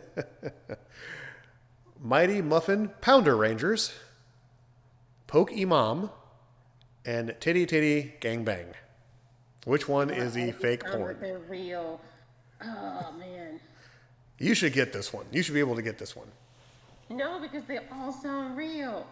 [1.99, 3.91] Mighty Muffin Pounder Rangers,
[5.25, 6.11] Poke Imam,
[7.03, 8.67] and Titty Titty Gang Bang.
[9.65, 11.17] Which one is the fake porn?
[11.19, 11.99] they're real.
[12.63, 13.59] Oh man.
[14.37, 15.25] You should get this one.
[15.31, 16.27] You should be able to get this one.
[17.09, 19.07] No, because they all sound real.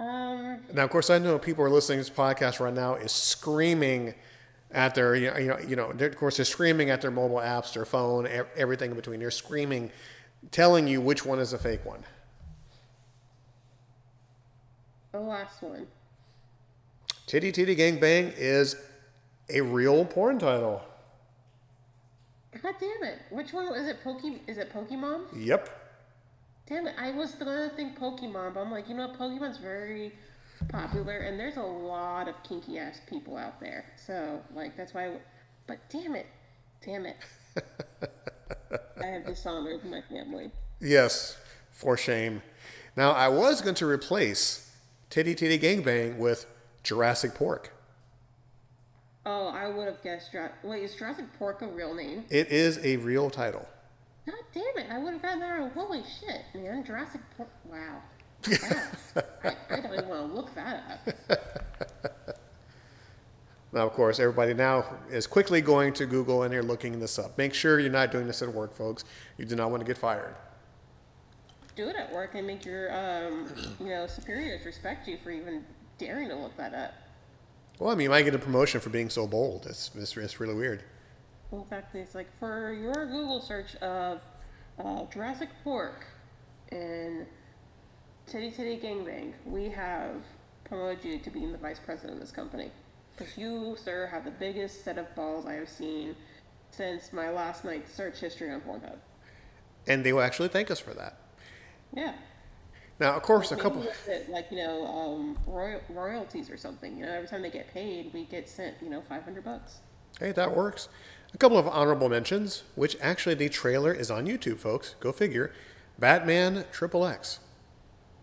[0.00, 3.10] Um, Now, of course, I know people are listening to this podcast right now is
[3.12, 4.14] screaming
[4.70, 7.10] at their, you know, you know, you know they're, of course, they're screaming at their
[7.10, 9.18] mobile apps, their phone, everything in between.
[9.20, 9.90] They're screaming,
[10.50, 12.04] telling you which one is a fake one.
[15.12, 15.86] the last one.
[17.26, 18.76] Titty Titty Gang Bang is
[19.50, 20.82] a real porn title.
[22.62, 23.18] God damn it!
[23.30, 24.02] Which one is it?
[24.02, 24.22] Poke?
[24.46, 25.22] Is it Pokemon?
[25.36, 25.87] Yep.
[26.68, 26.94] Damn it!
[26.98, 29.18] I was gonna think Pokemon, but I'm like, you know, what?
[29.18, 30.12] Pokemon's very
[30.68, 33.86] popular, and there's a lot of kinky ass people out there.
[33.96, 35.02] So, like, that's why.
[35.02, 35.22] I w-
[35.66, 36.26] but damn it,
[36.84, 37.16] damn it!
[39.02, 40.50] I have dishonored my family.
[40.80, 41.38] Yes,
[41.72, 42.42] for shame.
[42.96, 44.70] Now, I was going to replace
[45.08, 46.44] Titty Titty Gang Bang with
[46.82, 47.72] Jurassic Pork.
[49.24, 50.32] Oh, I would have guessed.
[50.32, 52.24] Dra- Wait, is Jurassic Pork a real name?
[52.28, 53.66] It is a real title.
[54.28, 54.90] God damn it!
[54.90, 55.58] I would have gotten that.
[55.58, 55.70] wrong.
[55.70, 56.84] Holy shit, man!
[56.84, 57.48] Jurassic Pork.
[57.64, 58.02] Wow.
[59.16, 59.22] Wow.
[59.42, 61.48] I, I don't even want to look that up.
[63.72, 67.36] Now, of course, everybody now is quickly going to Google and they're looking this up.
[67.36, 69.04] Make sure you're not doing this at work, folks.
[69.36, 70.34] You do not want to get fired.
[71.76, 73.46] Do it at work and make your, um,
[73.78, 75.64] you know, superiors respect you for even
[75.98, 76.94] daring to look that up.
[77.78, 79.66] Well, I mean, you might get a promotion for being so bold.
[79.66, 80.82] It's, it's, it's really weird.
[81.52, 84.20] In fact, it's like for your Google search of
[84.78, 86.06] uh, Jurassic Pork
[86.70, 87.26] and
[88.26, 90.22] Titty Titty Gangbang, we have
[90.64, 92.70] promoted you to being the vice president of this company.
[93.16, 96.14] Because you, sir, have the biggest set of balls I have seen
[96.70, 98.98] since my last night's search history on Pornhub.
[99.86, 101.16] And they will actually thank us for that.
[101.94, 102.12] Yeah.
[103.00, 103.82] Now, of course, a couple.
[104.06, 106.98] it, like you know, um, royal, royalties or something.
[106.98, 109.78] You know, every time they get paid, we get sent, you know, five hundred bucks.
[110.18, 110.88] Hey, that works.
[111.34, 114.94] A couple of honorable mentions, which actually the trailer is on YouTube, folks.
[115.00, 115.52] Go figure.
[115.98, 117.40] Batman Triple X.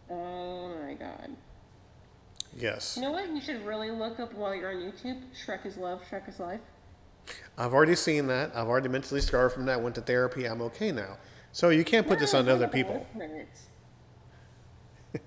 [0.09, 1.35] Oh my god.
[2.57, 2.95] Yes.
[2.95, 3.29] You know what?
[3.29, 5.21] You should really look up while you're on YouTube.
[5.33, 6.01] Shrek is love.
[6.09, 6.61] Shrek is life.
[7.57, 8.51] I've already seen that.
[8.55, 9.81] I've already mentally scarred from that.
[9.81, 10.45] Went to therapy.
[10.45, 11.17] I'm okay now.
[11.51, 13.05] So you can't put this on other people.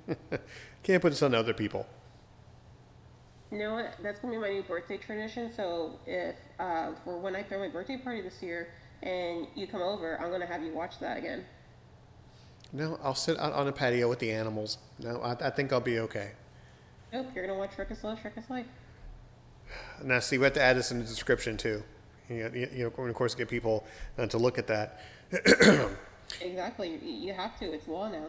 [0.82, 1.86] Can't put this on other people.
[3.50, 3.94] You know what?
[4.02, 5.52] That's gonna be my new birthday tradition.
[5.52, 8.68] So if uh, for when I throw my birthday party this year
[9.02, 11.44] and you come over, I'm gonna have you watch that again.
[12.72, 14.78] No, I'll sit out on a patio with the animals.
[14.98, 16.32] No, I, I think I'll be okay.
[17.12, 18.18] Nope, you're gonna watch Shrek is love.
[18.18, 18.66] Shrek is life.
[20.02, 21.82] Now, see, we have to add this in the description too.
[22.28, 23.86] You know, you, you know of course, get people
[24.18, 25.00] uh, to look at that.
[26.40, 26.98] Exactly.
[27.02, 27.72] You have to.
[27.72, 28.26] It's law now.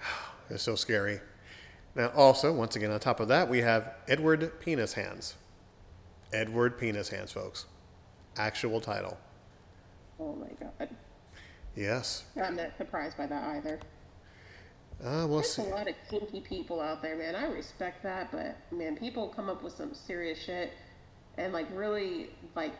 [0.48, 1.18] It's so scary.
[1.96, 5.34] Now, also, once again, on top of that, we have Edward Penis Hands.
[6.30, 7.64] Edward Penis Hands, folks.
[8.36, 9.16] Actual title.
[10.20, 10.90] Oh my god.
[11.74, 12.24] Yes.
[12.40, 13.80] I'm not surprised by that either.
[15.02, 15.62] Uh, we'll There's see.
[15.62, 17.34] a lot of kinky people out there, man.
[17.34, 20.72] I respect that, but man, people come up with some serious shit
[21.38, 22.74] and like really like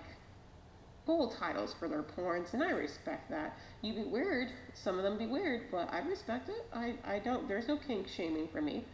[1.07, 3.59] cool titles for their porns, and I respect that.
[3.81, 6.67] You be weird, some of them be weird, but I respect it.
[6.75, 7.49] I I don't.
[7.49, 8.85] There's no kink shaming for me.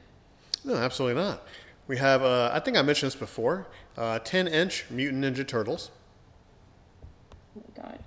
[0.64, 1.42] No, absolutely not.
[1.86, 5.90] We have, uh, I think I mentioned this before, uh, 10 inch Mutant Ninja Turtles.
[7.56, 7.98] Oh my god.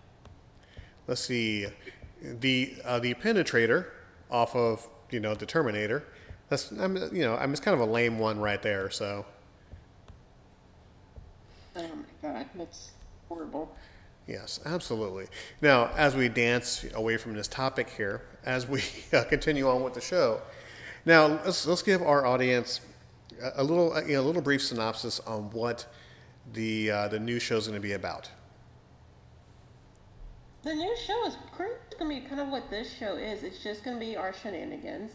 [1.08, 1.68] Let's see,
[2.22, 3.88] the uh, the Penetrator
[4.32, 6.04] off of you know the Terminator.
[6.50, 8.90] That's I'm you know I'm it's kind of a lame one right there.
[8.90, 9.26] So
[11.76, 12.50] Oh my god.
[12.56, 12.92] That's
[13.28, 13.76] horrible.
[14.28, 15.28] yes, absolutely.
[15.62, 18.84] Now as we dance away from this topic here, as we
[19.14, 20.42] uh, continue on with the show,
[21.06, 22.82] now let's let's give our audience
[23.56, 25.86] a, little you know, a little brief synopsis on what
[26.54, 28.30] the uh, the new show is going to be about.
[30.64, 31.38] The new show is
[32.00, 33.44] gonna be kind of what this show is.
[33.44, 35.12] It's just gonna be our shenanigans.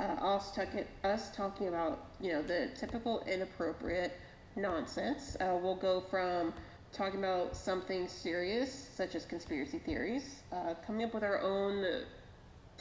[0.00, 4.18] Uh, us talking, us talking about you know the typical inappropriate
[4.56, 5.36] nonsense.
[5.40, 6.52] Uh, we'll go from
[6.92, 12.02] talking about something serious such as conspiracy theories, uh, coming up with our own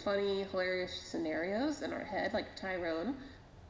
[0.04, 3.16] funny, hilarious scenarios in our head, like Tyrone.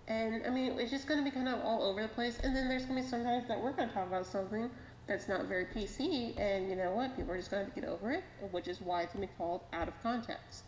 [0.07, 2.39] And I mean, it's just going to be kind of all over the place.
[2.43, 4.69] And then there's going to be some sometimes that we're going to talk about something
[5.05, 6.39] that's not very PC.
[6.39, 7.15] And you know what?
[7.15, 9.33] People are just going to to get over it, which is why it's going to
[9.33, 10.63] be called out of context.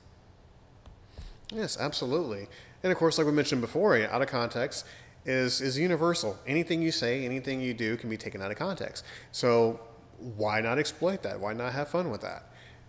[1.54, 2.48] Yes, absolutely.
[2.84, 4.86] And of course, like we mentioned before, out of context
[5.26, 6.38] is is universal.
[6.48, 9.04] Anything you say, anything you do can be taken out of context.
[9.32, 9.80] So
[10.38, 11.40] why not exploit that?
[11.40, 12.44] Why not have fun with that?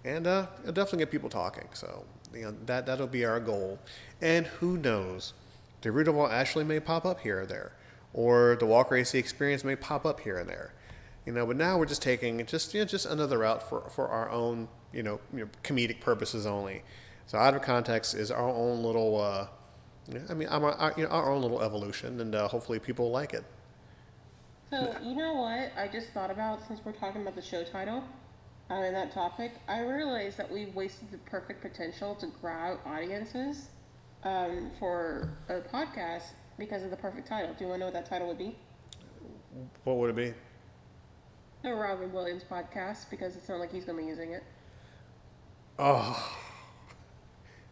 [0.04, 1.68] And uh, it'll definitely get people talking.
[1.72, 2.04] So
[2.34, 3.78] you know that that'll be our goal.
[4.20, 5.32] And who knows,
[5.80, 7.72] the all Ashley may pop up here or there,
[8.12, 10.72] or the Walker AC experience may pop up here and there.
[11.26, 14.08] You know, but now we're just taking just you know, just another route for, for
[14.08, 16.82] our own you know, you know comedic purposes only.
[17.26, 19.20] So out of context is our own little.
[19.20, 19.46] Uh,
[20.28, 23.32] I mean, our, our, you know, our own little evolution, and uh, hopefully people like
[23.32, 23.44] it.
[24.70, 28.04] So, you know what I just thought about since we're talking about the show title
[28.70, 29.52] uh, and that topic?
[29.68, 33.68] I realized that we've wasted the perfect potential to grab audiences
[34.22, 37.54] um, for a podcast because of the perfect title.
[37.58, 38.56] Do you want to know what that title would be?
[39.84, 40.34] What would it be?
[41.62, 44.44] The Robin Williams podcast because it's not like he's going to be using it.
[45.78, 46.36] Oh,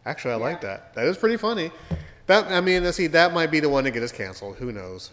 [0.05, 0.93] actually, I like that.
[0.95, 1.71] That is pretty funny.
[2.27, 4.57] That I mean, let's see, that might be the one to get us canceled.
[4.57, 5.11] Who knows?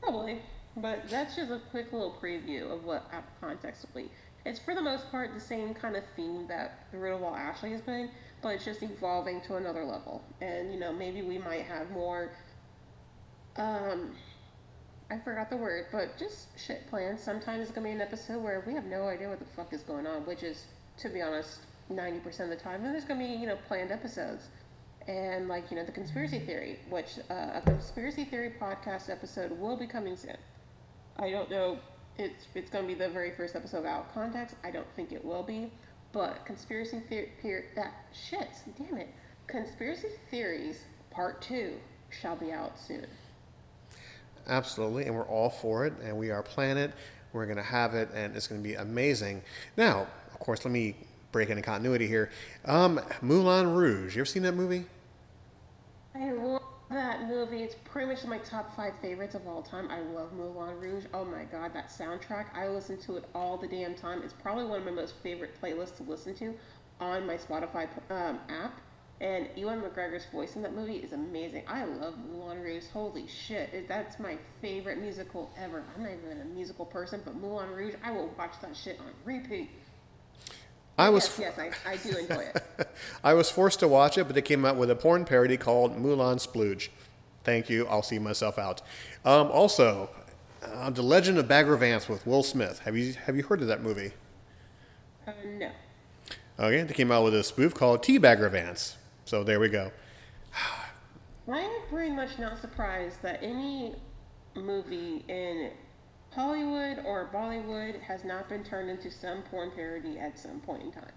[0.00, 0.40] Probably.
[0.76, 4.10] But that's just a quick little preview of what out of context will be.
[4.44, 7.34] It's for the most part the same kind of theme that the Root of All
[7.34, 8.10] Ashley has been,
[8.42, 10.22] but it's just evolving to another level.
[10.40, 12.30] And, you know, maybe we might have more
[13.56, 14.12] um
[15.10, 17.20] I forgot the word, but just shit plans.
[17.20, 19.82] Sometimes it's gonna be an episode where we have no idea what the fuck is
[19.82, 20.66] going on, which is,
[20.98, 22.84] to be honest, ninety percent of the time.
[22.84, 24.48] And there's gonna be, you know, planned episodes.
[25.08, 29.76] And like, you know, the conspiracy theory, which uh, a conspiracy theory podcast episode will
[29.76, 30.36] be coming soon.
[31.16, 31.78] I don't know.
[32.18, 34.56] It's it's gonna be the very first episode of Out of Context.
[34.62, 35.70] I don't think it will be,
[36.12, 37.64] but conspiracy theory.
[37.76, 38.48] That shit.
[38.78, 39.08] Damn it.
[39.46, 41.74] Conspiracy theories part two
[42.10, 43.06] shall be out soon.
[44.46, 46.92] Absolutely, and we're all for it, and we are planning it.
[47.32, 49.42] We're going to have it, and it's going to be amazing.
[49.76, 50.96] Now, of course, let me
[51.30, 52.30] break into continuity here.
[52.64, 54.16] Um, Moulin Rouge.
[54.16, 54.86] You ever seen that movie?
[56.14, 57.62] I love that movie.
[57.62, 59.88] It's pretty much my top five favorites of all time.
[59.90, 61.04] I love Moulin Rouge.
[61.14, 62.46] Oh my god, that soundtrack.
[62.54, 64.22] I listen to it all the damn time.
[64.22, 66.54] It's probably one of my most favorite playlists to listen to
[67.00, 68.80] on my Spotify um, app.
[69.20, 71.64] And Ewan McGregor's voice in that movie is amazing.
[71.68, 72.84] I love Moulin Rouge.
[72.92, 73.86] Holy shit.
[73.86, 75.84] That's my favorite musical ever.
[75.94, 79.12] I'm not even a musical person, but Moulin Rouge, I will watch that shit on
[79.26, 79.70] repeat.
[81.00, 82.88] I was Yes, yes, I, I do enjoy it.
[83.24, 85.96] I was forced to watch it, but they came out with a porn parody called
[85.96, 86.88] Mulan Splooge.
[87.42, 87.86] Thank you.
[87.86, 88.82] I'll see myself out.
[89.24, 90.10] Um, also,
[90.62, 92.80] uh, The Legend of Bagger Vance with Will Smith.
[92.80, 94.12] Have you have you heard of that movie?
[95.26, 95.70] Uh, no.
[96.58, 98.98] Okay, they came out with a spoof called Tea Bagger Vance.
[99.24, 99.90] So there we go.
[101.50, 103.94] I'm pretty much not surprised that any
[104.54, 105.70] movie in
[106.34, 110.92] Hollywood or Bollywood has not been turned into some porn parody at some point in
[110.92, 111.12] time.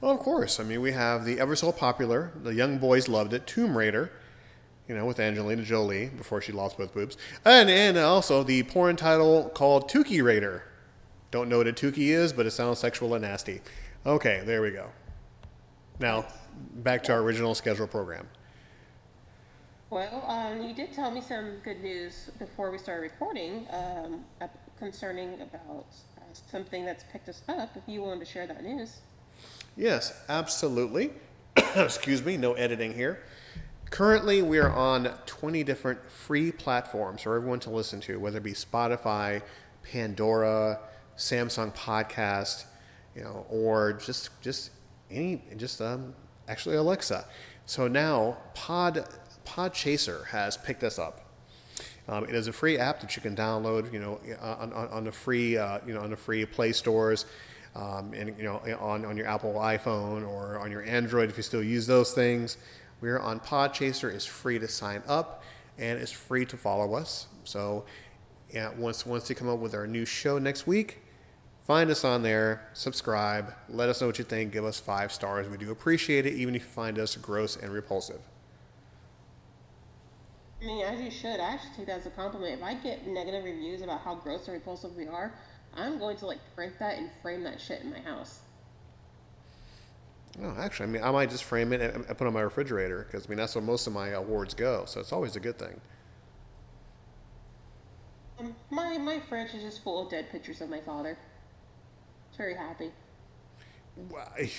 [0.00, 0.58] Well, of course.
[0.58, 4.10] I mean, we have the ever so popular, the young boys loved it, Tomb Raider,
[4.88, 7.16] you know, with Angelina Jolie before she lost both boobs.
[7.44, 10.64] And, and also the porn title called Tukey Raider.
[11.30, 13.60] Don't know what a Tukey is, but it sounds sexual and nasty.
[14.06, 14.88] Okay, there we go.
[15.98, 16.26] Now,
[16.76, 18.28] back to our original schedule program.
[19.94, 24.24] Well, um, you did tell me some good news before we started recording um,
[24.76, 25.86] concerning about
[26.18, 27.76] uh, something that's picked us up.
[27.76, 29.02] If you wanted to share that news.
[29.76, 31.12] Yes, absolutely.
[31.76, 33.22] Excuse me, no editing here.
[33.90, 38.42] Currently, we are on 20 different free platforms for everyone to listen to, whether it
[38.42, 39.42] be Spotify,
[39.84, 40.80] Pandora,
[41.16, 42.64] Samsung Podcast,
[43.14, 44.72] you know, or just just
[45.08, 46.16] any just um,
[46.48, 47.26] actually Alexa.
[47.66, 49.06] So now Pod
[49.44, 51.20] Podchaser has picked us up.
[52.06, 55.04] Um, it is a free app that you can download, you know, on, on, on
[55.04, 57.24] the free, uh, you know, on the free Play stores,
[57.74, 61.42] um, and you know, on, on your Apple iPhone or on your Android if you
[61.42, 62.58] still use those things.
[63.00, 64.12] We're on Podchaser.
[64.12, 65.42] It's free to sign up,
[65.78, 67.26] and it's free to follow us.
[67.44, 67.84] So,
[68.50, 71.02] yeah, once once they come up with our new show next week,
[71.66, 75.48] find us on there, subscribe, let us know what you think, give us five stars.
[75.48, 78.20] We do appreciate it, even if you find us gross and repulsive.
[80.64, 81.40] I mean, as you should.
[81.40, 82.54] I actually take that as a compliment.
[82.54, 85.34] If I get negative reviews about how gross and repulsive we are,
[85.76, 88.40] I'm going to like print that and frame that shit in my house.
[90.42, 93.04] Oh, actually, I mean, I might just frame it and put it on my refrigerator
[93.06, 94.84] because I mean that's where most of my awards go.
[94.86, 95.80] So it's always a good thing.
[98.38, 101.16] Um, my my fridge is just full of dead pictures of my father.
[102.28, 102.90] It's very happy.
[103.96, 104.50] Well, I-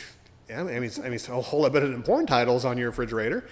[0.49, 2.77] Yeah, I mean, it's, I mean, it's a whole lot better than porn titles on
[2.77, 3.47] your refrigerator.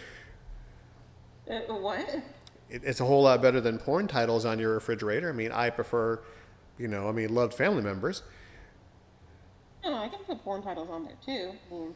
[1.50, 2.22] Uh, what?
[2.70, 5.30] It, it's a whole lot better than porn titles on your refrigerator.
[5.30, 6.22] I mean, I prefer,
[6.78, 8.24] you know, I mean, loved family members.
[9.84, 11.52] No, I can put porn titles on there too.
[11.70, 11.96] I mean,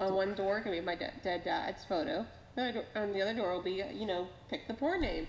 [0.00, 2.26] on one door can be my de- dead dad's photo.
[2.54, 5.26] The other door, on the other door will be, you know, pick the porn name.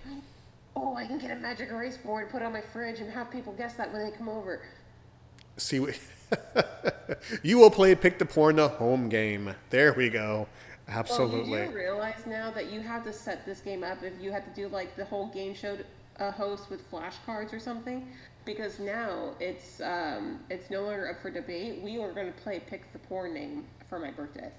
[0.76, 3.32] Oh, I can get a magic erase board, put it on my fridge, and have
[3.32, 4.62] people guess that when they come over.
[5.58, 5.78] See,
[7.44, 9.56] you will play Pick the Porn the home game.
[9.70, 10.48] There we go.
[10.88, 11.60] Absolutely.
[11.62, 14.46] you do realize now that you have to set this game up if you had
[14.46, 15.78] to do like the whole game show
[16.20, 18.08] uh, host with flashcards or something,
[18.46, 21.82] because now it's um, it's no longer up for debate.
[21.82, 24.52] We are going to play pick the porn name for my birthday.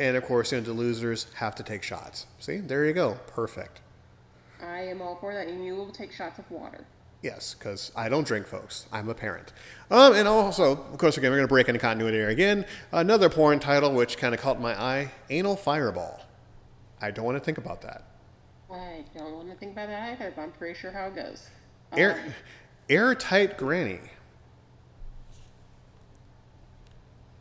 [0.00, 2.26] And of course, you know, the losers have to take shots.
[2.38, 3.18] See, there you go.
[3.26, 3.80] Perfect.
[4.62, 6.84] I am all for that, and you will take shots of water.
[7.22, 8.86] Yes, because I don't drink, folks.
[8.92, 9.52] I'm a parent.
[9.90, 12.64] Um, and also, of course, again, we're going to break into continuity here again.
[12.92, 16.20] Another porn title which kind of caught my eye Anal Fireball.
[17.00, 18.04] I don't want to think about that.
[18.70, 21.48] I don't want to think about that either, but I'm pretty sure how it goes.
[21.96, 22.34] Air, Um,
[22.88, 24.00] airtight Granny.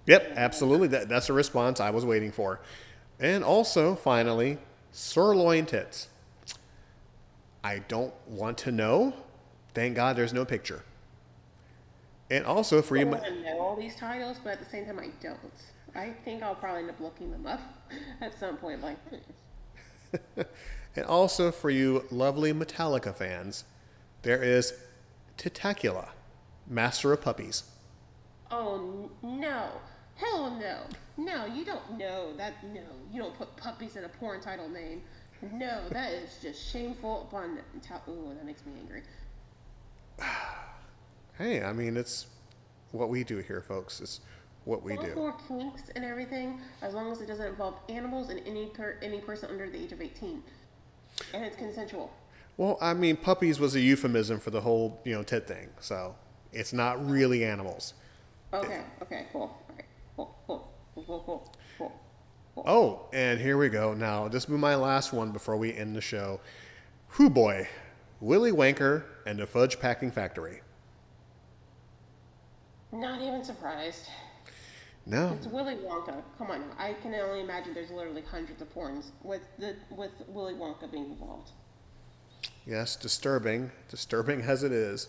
[0.07, 0.88] Yep, absolutely.
[0.88, 2.61] That, that's a response I was waiting for.
[3.19, 4.57] And also, finally,
[4.91, 6.07] sirloin tits.
[7.63, 9.13] I don't want to know.
[9.78, 10.82] Thank God there's no picture.
[12.32, 13.07] And also, for I you.
[13.09, 15.38] want to know all these titles, but at the same time, I don't.
[15.93, 17.61] I think I'll probably end up looking them up
[18.21, 18.82] at some point.
[18.82, 20.41] Like, hmm.
[20.95, 23.65] And also for you lovely Metallica fans,
[24.23, 24.73] there is
[25.38, 26.07] Titacula,
[26.65, 27.61] Master of Puppies.
[28.49, 29.69] oh no,
[30.15, 30.80] hell no,
[31.17, 32.63] no, you don't know that.
[32.73, 32.82] No,
[33.13, 35.03] you don't put puppies in a porn title name.
[35.53, 37.59] No, that is just shameful upon.
[38.09, 39.03] Ooh, that makes me angry.
[41.38, 42.26] Hey, I mean, it's
[42.93, 44.01] what we do here, folks.
[44.01, 44.22] It's
[44.65, 45.13] what we do.
[45.13, 49.20] for kinks and everything, as long as it doesn't involve animals and any per- any
[49.20, 50.41] person under the age of eighteen,
[51.36, 52.11] and it's consensual.
[52.57, 55.70] Well, I mean, puppies was a euphemism for the whole, you know, tit thing.
[55.80, 56.15] So
[56.51, 57.93] it's not really animals.
[58.51, 59.41] Okay, okay, cool.
[59.41, 61.93] All right, cool, cool, cool, cool, cool,
[62.55, 62.63] cool.
[62.65, 63.93] Oh, and here we go.
[63.93, 66.39] Now, this will be my last one before we end the show.
[67.20, 67.68] Whoo boy,
[68.20, 70.61] Willy Wanker and the Fudge Packing Factory.
[72.91, 74.07] Not even surprised.
[75.05, 75.34] No.
[75.34, 76.22] It's Willy Wonka.
[76.38, 76.63] Come on.
[76.78, 81.05] I can only imagine there's literally hundreds of porns with the with Willy Wonka being
[81.05, 81.51] involved.
[82.65, 85.07] Yes, disturbing, disturbing as it is.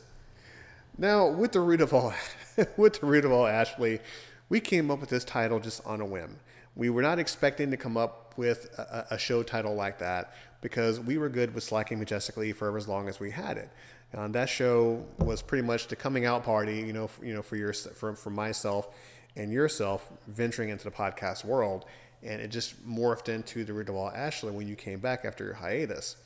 [0.96, 2.12] Now, with the root of all,
[2.76, 4.00] with the root of all, Ashley,
[4.48, 6.38] we came up with this title just on a whim.
[6.76, 10.98] We were not expecting to come up with a, a show title like that because
[11.00, 13.70] we were good with slacking majestically for as long as we had it.
[14.12, 17.42] And that show was pretty much the coming out party, you know, for, you know,
[17.42, 18.88] for your for, for myself
[19.36, 21.84] and yourself venturing into the podcast world,
[22.22, 26.16] and it just morphed into the root Ashley when you came back after your hiatus.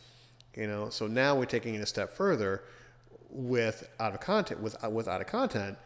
[0.56, 2.62] You know, so now we're taking it a step further
[3.30, 5.76] with out of content with uh, with out of content,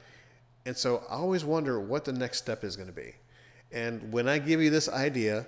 [0.66, 3.14] and so I always wonder what the next step is going to be.
[3.72, 5.47] And when I give you this idea,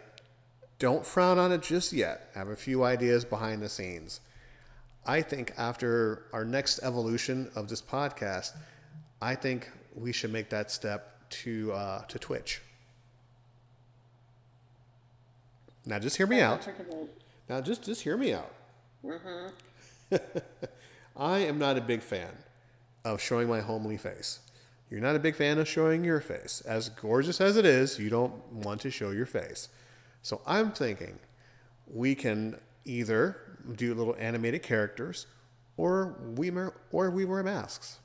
[0.78, 2.30] don't frown on it just yet.
[2.34, 4.20] I have a few ideas behind the scenes.
[5.06, 8.52] I think after our next evolution of this podcast,
[9.20, 12.62] I think we should make that step to uh, to Twitch.
[15.86, 16.68] Now, just hear me out.
[17.48, 18.52] Now, just just hear me out.
[21.16, 22.30] I am not a big fan
[23.04, 24.40] of showing my homely face.
[24.90, 26.62] You're not a big fan of showing your face.
[26.66, 29.68] As gorgeous as it is, you don't want to show your face.
[30.28, 31.18] So I'm thinking
[31.90, 35.26] we can either do little animated characters
[35.78, 38.00] or we mer- or we wear masks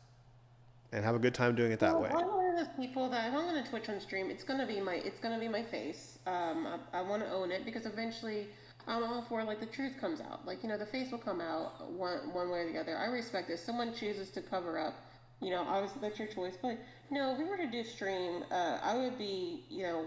[0.94, 2.10] and have a good time doing it that Well, way.
[2.16, 4.80] I'm one of those people that if I'm gonna Twitch on stream, it's gonna be
[4.80, 6.18] my it's gonna be my face.
[6.26, 8.48] Um, I, I want to own it because eventually
[8.88, 10.48] I'm all for like the truth comes out.
[10.48, 12.98] Like you know, the face will come out one one way or the other.
[12.98, 13.62] I respect this.
[13.62, 14.94] Someone chooses to cover up.
[15.42, 16.58] You know, obviously that's your choice.
[16.62, 16.80] But
[17.12, 20.06] no, if we were to do stream, uh, I would be you know,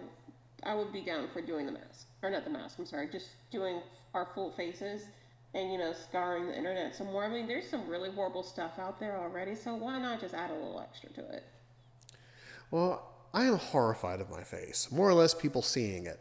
[0.62, 2.78] I would be down for doing the mask or not the mask.
[2.78, 3.80] I'm sorry, just doing
[4.14, 5.04] our full faces.
[5.54, 7.24] And you know, scouring the internet some more.
[7.24, 10.50] I mean, there's some really horrible stuff out there already, so why not just add
[10.50, 11.44] a little extra to it?
[12.70, 16.20] Well, I am horrified of my face, more or less people seeing it.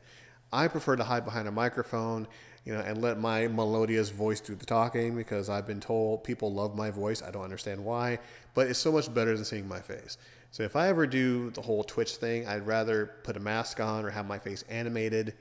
[0.54, 2.28] I prefer to hide behind a microphone,
[2.64, 6.54] you know, and let my melodious voice do the talking because I've been told people
[6.54, 7.22] love my voice.
[7.22, 8.20] I don't understand why,
[8.54, 10.18] but it's so much better than seeing my face.
[10.52, 14.06] So if I ever do the whole Twitch thing, I'd rather put a mask on
[14.06, 15.34] or have my face animated,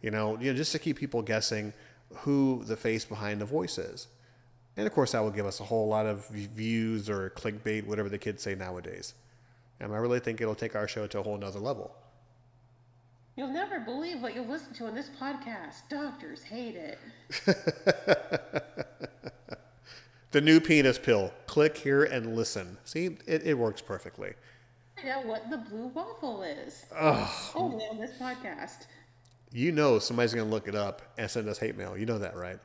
[0.00, 1.72] you know, you know, just to keep people guessing
[2.18, 4.08] who the face behind the voice is.
[4.76, 8.08] And of course, that will give us a whole lot of views or clickbait, whatever
[8.08, 9.14] the kids say nowadays.
[9.80, 11.94] And I really think it'll take our show to a whole nother level.
[13.36, 15.88] You'll never believe what you'll listen to in this podcast.
[15.90, 16.98] Doctors hate it.
[20.34, 21.32] The new penis pill.
[21.46, 22.76] Click here and listen.
[22.82, 24.32] See, it, it works perfectly.
[24.96, 26.86] Find out what the blue waffle is.
[27.54, 28.86] Only on this podcast.
[29.52, 31.96] You know somebody's going to look it up and send us hate mail.
[31.96, 32.58] You know that, right?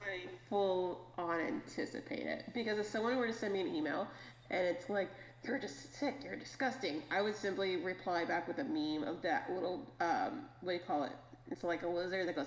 [0.00, 2.44] I full on anticipate it.
[2.54, 4.08] Because if someone were to send me an email
[4.48, 5.10] and it's like,
[5.44, 9.52] you're just sick, you're disgusting, I would simply reply back with a meme of that
[9.52, 11.12] little, um, what do you call it?
[11.50, 12.46] It's like a lizard that goes,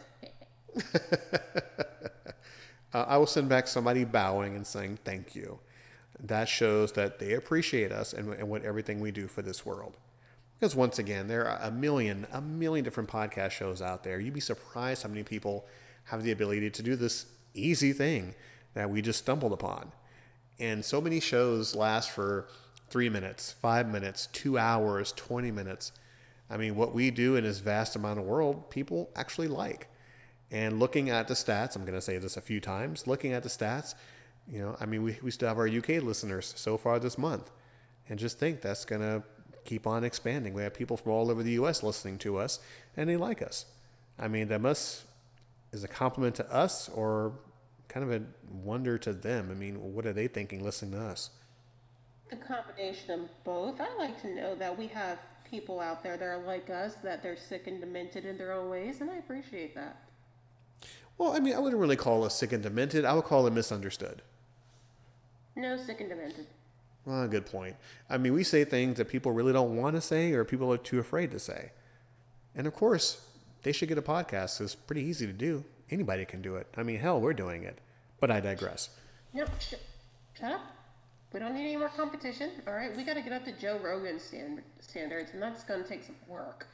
[2.96, 5.60] Uh, I will send back somebody bowing and saying thank you.
[6.18, 9.98] That shows that they appreciate us and, and what everything we do for this world.
[10.58, 14.22] Because once again, there are a million, a million different podcast shows out there.
[14.22, 15.66] You'd be surprised how many people
[16.06, 18.34] have the ability to do this easy thing
[18.76, 19.92] that we just stumbled upon.
[20.58, 22.48] And so many shows last for
[22.90, 25.92] three minutes, five minutes, two hours, 20 minutes.
[26.50, 29.90] I mean, what we do in this vast amount of world, people actually like.
[30.52, 33.44] And looking at the stats, I'm going to say this a few times, looking at
[33.44, 33.96] the stats,
[34.48, 37.50] you know, I mean, we, we still have our UK listeners so far this month.
[38.08, 39.24] And just think that's going to
[39.64, 40.54] keep on expanding.
[40.54, 42.60] We have people from all over the US listening to us,
[42.96, 43.66] and they like us.
[44.20, 45.04] I mean, that must
[45.72, 47.34] is a compliment to us or
[47.88, 48.24] kind of a
[48.64, 49.50] wonder to them.
[49.52, 51.32] I mean, what are they thinking listening to us?
[52.32, 53.80] a combination of both.
[53.80, 55.20] I like to know that we have
[55.50, 58.70] people out there that are like us, that they're sick and demented in their own
[58.70, 60.05] ways, and I appreciate that.
[61.18, 63.06] Well, I mean, I wouldn't really call us sick and demented.
[63.06, 64.22] I would call it misunderstood.
[65.56, 66.48] No, sick and demented.
[67.06, 67.76] Well, good point.
[68.10, 70.78] I mean, we say things that people really don't want to say or people are
[70.78, 71.72] too afraid to say.
[72.56, 73.22] And of course,
[73.64, 74.60] they should get a podcast.
[74.60, 75.64] It's pretty easy to do.
[75.90, 76.68] Anybody can do it.
[76.76, 77.80] I mean, hell, we're doing it.
[78.20, 78.90] But I digress.
[79.60, 79.76] Sh-
[80.40, 80.62] shut up.
[81.32, 82.50] We don't need any more competition.
[82.66, 85.84] All right, we got to get up to Joe Rogan stand- standards, and that's going
[85.84, 86.68] to take some work.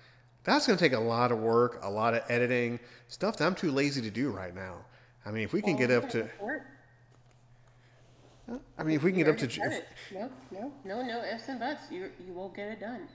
[0.43, 3.55] That's going to take a lot of work, a lot of editing, stuff that I'm
[3.55, 4.85] too lazy to do right now.
[5.25, 6.27] I mean, if we can get up to.
[8.77, 10.31] I mean, if we can get up to, You already said it.
[10.51, 11.91] No, no, no, no ifs and buts.
[11.91, 13.07] You you will get it done.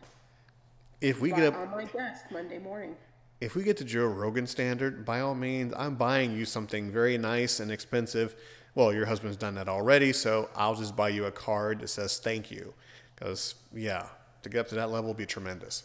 [1.00, 2.96] if we By- get up, on my desk Monday morning.
[3.40, 7.18] if we get to Joe Rogan standard, by all means, I'm buying you something very
[7.18, 8.34] nice and expensive.
[8.74, 12.18] Well, your husband's done that already, so I'll just buy you a card that says
[12.18, 12.72] thank you.
[13.14, 14.06] Because, yeah,
[14.42, 15.82] to get up to that level would be tremendous.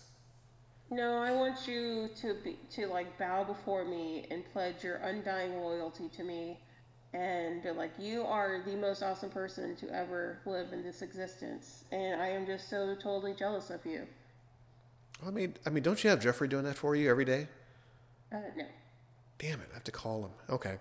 [0.91, 5.55] No, I want you to be to like bow before me and pledge your undying
[5.61, 6.59] loyalty to me
[7.13, 11.85] and be like you are the most awesome person to ever live in this existence
[11.93, 14.05] and I am just so totally jealous of you.
[15.25, 17.47] I mean, I mean, don't you have Jeffrey doing that for you every day?
[18.33, 18.65] Uh, no.
[19.39, 20.31] Damn it, I have to call him.
[20.49, 20.77] Okay.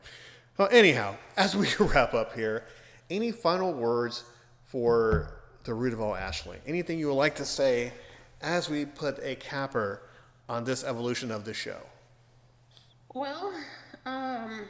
[0.59, 2.65] Well, anyhow, as we wrap up here,
[3.11, 4.25] any final words
[4.65, 6.59] for the root of all Ashley?
[6.67, 7.93] Anything you would like to say
[8.43, 10.03] as we put a capper
[10.49, 11.81] on this evolution of the show?
[13.15, 13.53] Well,
[14.07, 14.63] um,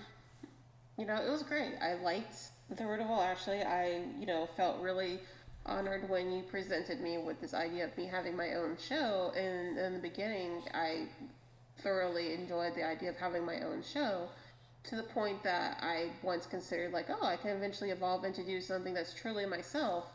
[0.98, 1.74] you know, it was great.
[1.80, 2.36] I liked
[2.70, 3.62] the root of all Ashley.
[3.62, 5.20] I, you know, felt really
[5.66, 9.32] honored when you presented me with this idea of me having my own show.
[9.36, 11.06] And in the beginning, I
[11.78, 14.28] thoroughly enjoyed the idea of having my own show
[14.82, 18.60] to the point that I once considered like, oh, I can eventually evolve into do
[18.60, 20.06] something that's truly myself.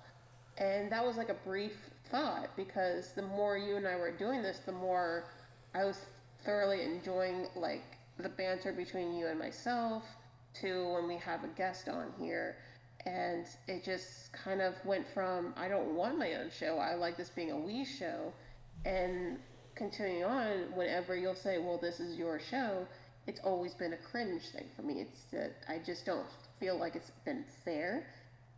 [0.58, 4.42] And that was like a brief thought because the more you and I were doing
[4.42, 5.26] this, the more
[5.74, 6.00] I was
[6.46, 10.04] thoroughly enjoying like the banter between you and myself
[10.62, 12.56] to when we have a guest on here.
[13.06, 17.18] And it just kind of went from I don't want my own show, I like
[17.18, 18.32] this being a we show.
[18.86, 19.40] And
[19.76, 22.88] continuing on, whenever you'll say, well, this is your show,
[23.28, 25.02] it's always been a cringe thing for me.
[25.02, 26.28] It's that I just don't
[26.60, 28.08] feel like it's been fair.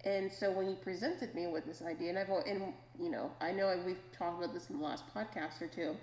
[0.06, 3.52] And so when you presented me with this idea, and I've and you know I
[3.52, 5.96] know we've talked about this in the last podcast or two,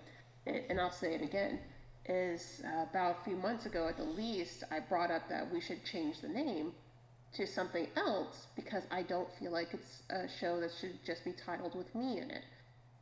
[0.46, 1.60] and I'll say it again,
[2.06, 5.60] is uh, about a few months ago at the least, I brought up that we
[5.60, 6.72] should change the name
[7.34, 11.32] to something else because I don't feel like it's a show that should just be
[11.32, 12.44] titled with me in it.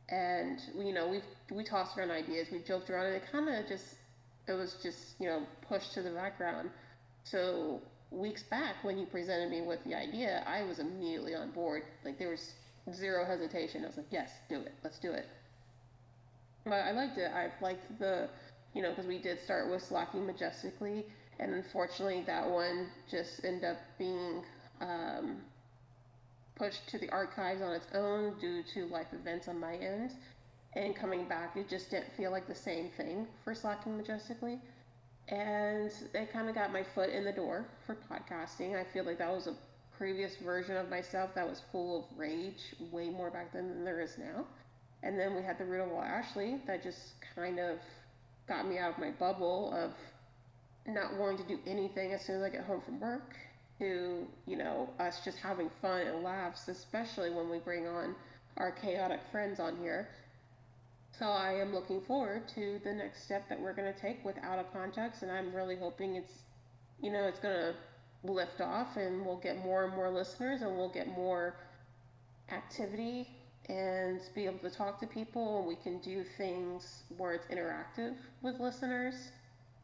[0.09, 3.67] And you know we've we tossed around ideas, we joked around, and it kind of
[3.67, 3.95] just
[4.47, 6.69] it was just you know pushed to the background.
[7.23, 7.81] So
[8.13, 11.83] weeks back when you presented me with the idea, I was immediately on board.
[12.05, 12.53] Like there was
[12.93, 13.83] zero hesitation.
[13.83, 14.73] I was like, yes, do it.
[14.83, 15.27] Let's do it.
[16.65, 17.31] But I liked it.
[17.33, 18.29] I liked the,
[18.73, 21.05] you know, because we did start with Slacking Majestically,
[21.39, 24.43] and unfortunately that one just ended up being
[24.79, 25.37] um,
[26.55, 30.13] pushed to the archives on its own due to life events on my end
[30.75, 34.59] and coming back, it just didn't feel like the same thing for Slacking Majestically.
[35.29, 38.79] And it kind of got my foot in the door for podcasting.
[38.79, 39.55] I feel like that was a
[39.97, 44.01] previous version of myself that was full of rage, way more back then than there
[44.01, 44.45] is now.
[45.01, 47.77] And then we had the Root of All Ashley that just kind of
[48.47, 49.91] got me out of my bubble of
[50.91, 53.35] not wanting to do anything as soon as I get home from work
[53.79, 58.15] to, you know, us just having fun and laughs, especially when we bring on
[58.57, 60.09] our chaotic friends on here.
[61.17, 64.35] So I am looking forward to the next step that we're going to take with
[64.41, 66.41] Out of Context, and I'm really hoping it's,
[67.01, 67.75] you know, it's going to
[68.23, 71.55] lift off, and we'll get more and more listeners, and we'll get more
[72.51, 73.27] activity,
[73.69, 78.15] and be able to talk to people, and we can do things where it's interactive
[78.41, 79.31] with listeners,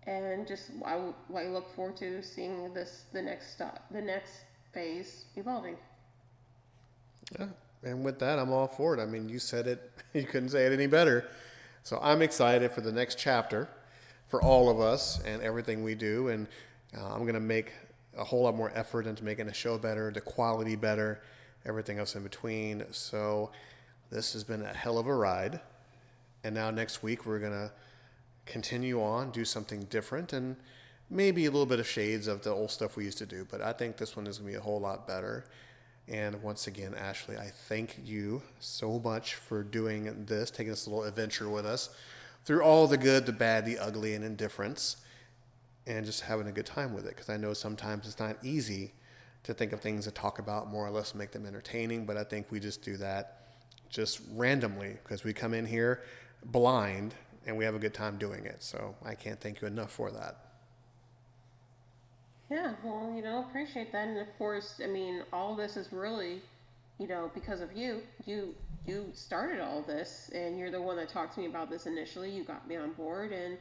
[0.07, 0.99] and just I,
[1.35, 5.77] I look forward to seeing this the next stop, the next phase evolving.
[7.37, 7.49] Yeah,
[7.83, 9.01] and with that, I'm all for it.
[9.01, 11.29] I mean, you said it, you couldn't say it any better.
[11.83, 13.69] So I'm excited for the next chapter
[14.27, 16.27] for all of us and everything we do.
[16.27, 16.47] And
[16.97, 17.71] uh, I'm going to make
[18.17, 21.21] a whole lot more effort into making the show better, the quality better,
[21.65, 22.83] everything else in between.
[22.91, 23.51] So
[24.11, 25.59] this has been a hell of a ride.
[26.43, 27.71] And now next week, we're going to
[28.45, 30.55] continue on, do something different, and
[31.09, 33.45] maybe a little bit of shades of the old stuff we used to do.
[33.49, 35.45] But I think this one is going to be a whole lot better.
[36.09, 41.03] And once again, Ashley, I thank you so much for doing this, taking this little
[41.03, 41.91] adventure with us
[42.45, 44.97] through all the good, the bad, the ugly, and indifference,
[45.85, 47.09] and just having a good time with it.
[47.09, 48.93] Because I know sometimes it's not easy
[49.43, 52.23] to think of things to talk about, more or less make them entertaining, but I
[52.23, 53.41] think we just do that
[53.89, 56.01] just randomly because we come in here
[56.45, 57.13] blind
[57.45, 58.63] and we have a good time doing it.
[58.63, 60.48] So I can't thank you enough for that.
[62.49, 66.41] Yeah, well, you know, appreciate that, and of course, I mean, all this is really,
[66.97, 68.01] you know, because of you.
[68.25, 68.55] You
[68.87, 72.31] you started all this, and you're the one that talked to me about this initially.
[72.31, 73.57] You got me on board, and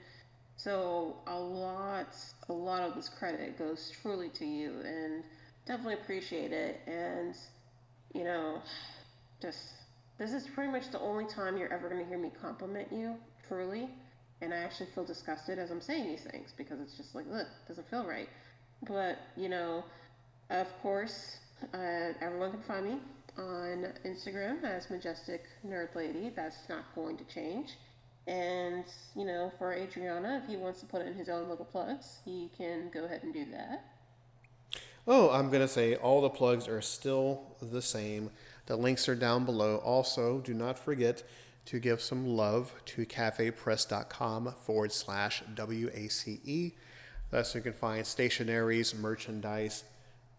[0.57, 2.15] so a lot,
[2.49, 5.23] a lot of this credit goes truly to you, and
[5.67, 6.81] definitely appreciate it.
[6.87, 7.35] And
[8.15, 8.63] you know,
[9.43, 9.59] just
[10.19, 13.17] this is pretty much the only time you're ever going to hear me compliment you,
[13.47, 13.91] truly.
[14.41, 17.47] And I actually feel disgusted as I'm saying these things because it's just like, look,
[17.67, 18.29] doesn't feel right.
[18.87, 19.85] But, you know,
[20.51, 21.39] of course,
[21.75, 22.99] uh, everyone can find me
[23.37, 26.31] on Instagram as Majestic Nerd Lady.
[26.35, 27.77] That's not going to change.
[28.27, 28.85] And,
[29.17, 32.51] you know, for Adriana, if he wants to put in his own little plugs, he
[32.57, 33.85] can go ahead and do that.
[35.07, 38.31] Oh, I'm going to say all the plugs are still the same.
[38.67, 39.77] The links are down below.
[39.77, 41.23] Also, do not forget
[41.65, 46.73] to give some love to cafepress.com forward slash WACE.
[47.31, 49.85] Where you can find stationaries, merchandise,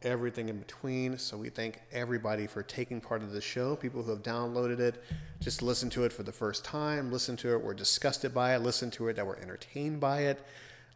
[0.01, 1.17] everything in between.
[1.19, 3.75] So we thank everybody for taking part of the show.
[3.75, 5.03] People who have downloaded it,
[5.39, 8.59] just listen to it for the first time, listen to it, were disgusted by it,
[8.59, 10.41] listen to it, that were entertained by it,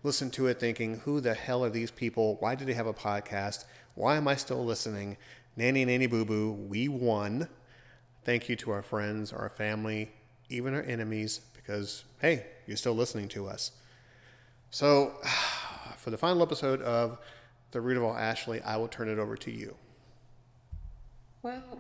[0.02, 2.38] listen to it thinking, who the hell are these people?
[2.40, 3.66] Why do they have a podcast?
[3.94, 5.18] Why am I still listening?
[5.56, 7.48] Nanny, nanny, boo boo, we won.
[8.26, 10.12] Thank you to our friends, our family,
[10.50, 13.72] even our enemies, because, hey, you're still listening to us.
[14.72, 15.14] So,
[16.04, 17.18] for the final episode of
[17.72, 19.74] The Root of All Ashley, I will turn it over to you.
[21.42, 21.80] Well,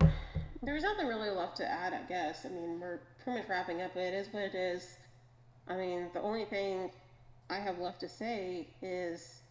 [0.61, 2.45] there's nothing really left to add, I guess.
[2.45, 3.91] I mean, we're pretty much wrapping up.
[3.93, 4.95] But it is what it is.
[5.67, 6.89] I mean, the only thing
[7.49, 9.41] I have left to say is,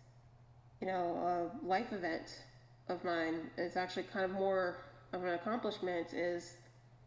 [0.81, 2.43] you know, a life event
[2.89, 4.79] of mine is actually kind of more
[5.13, 6.57] of an accomplishment is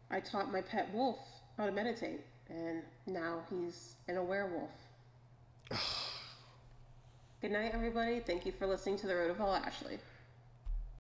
[0.08, 1.18] I taught my pet wolf
[1.56, 4.70] how to meditate, and now he's in a werewolf.
[7.42, 8.20] Good night, everybody.
[8.20, 9.98] Thank you for listening to The Root of All Ashley.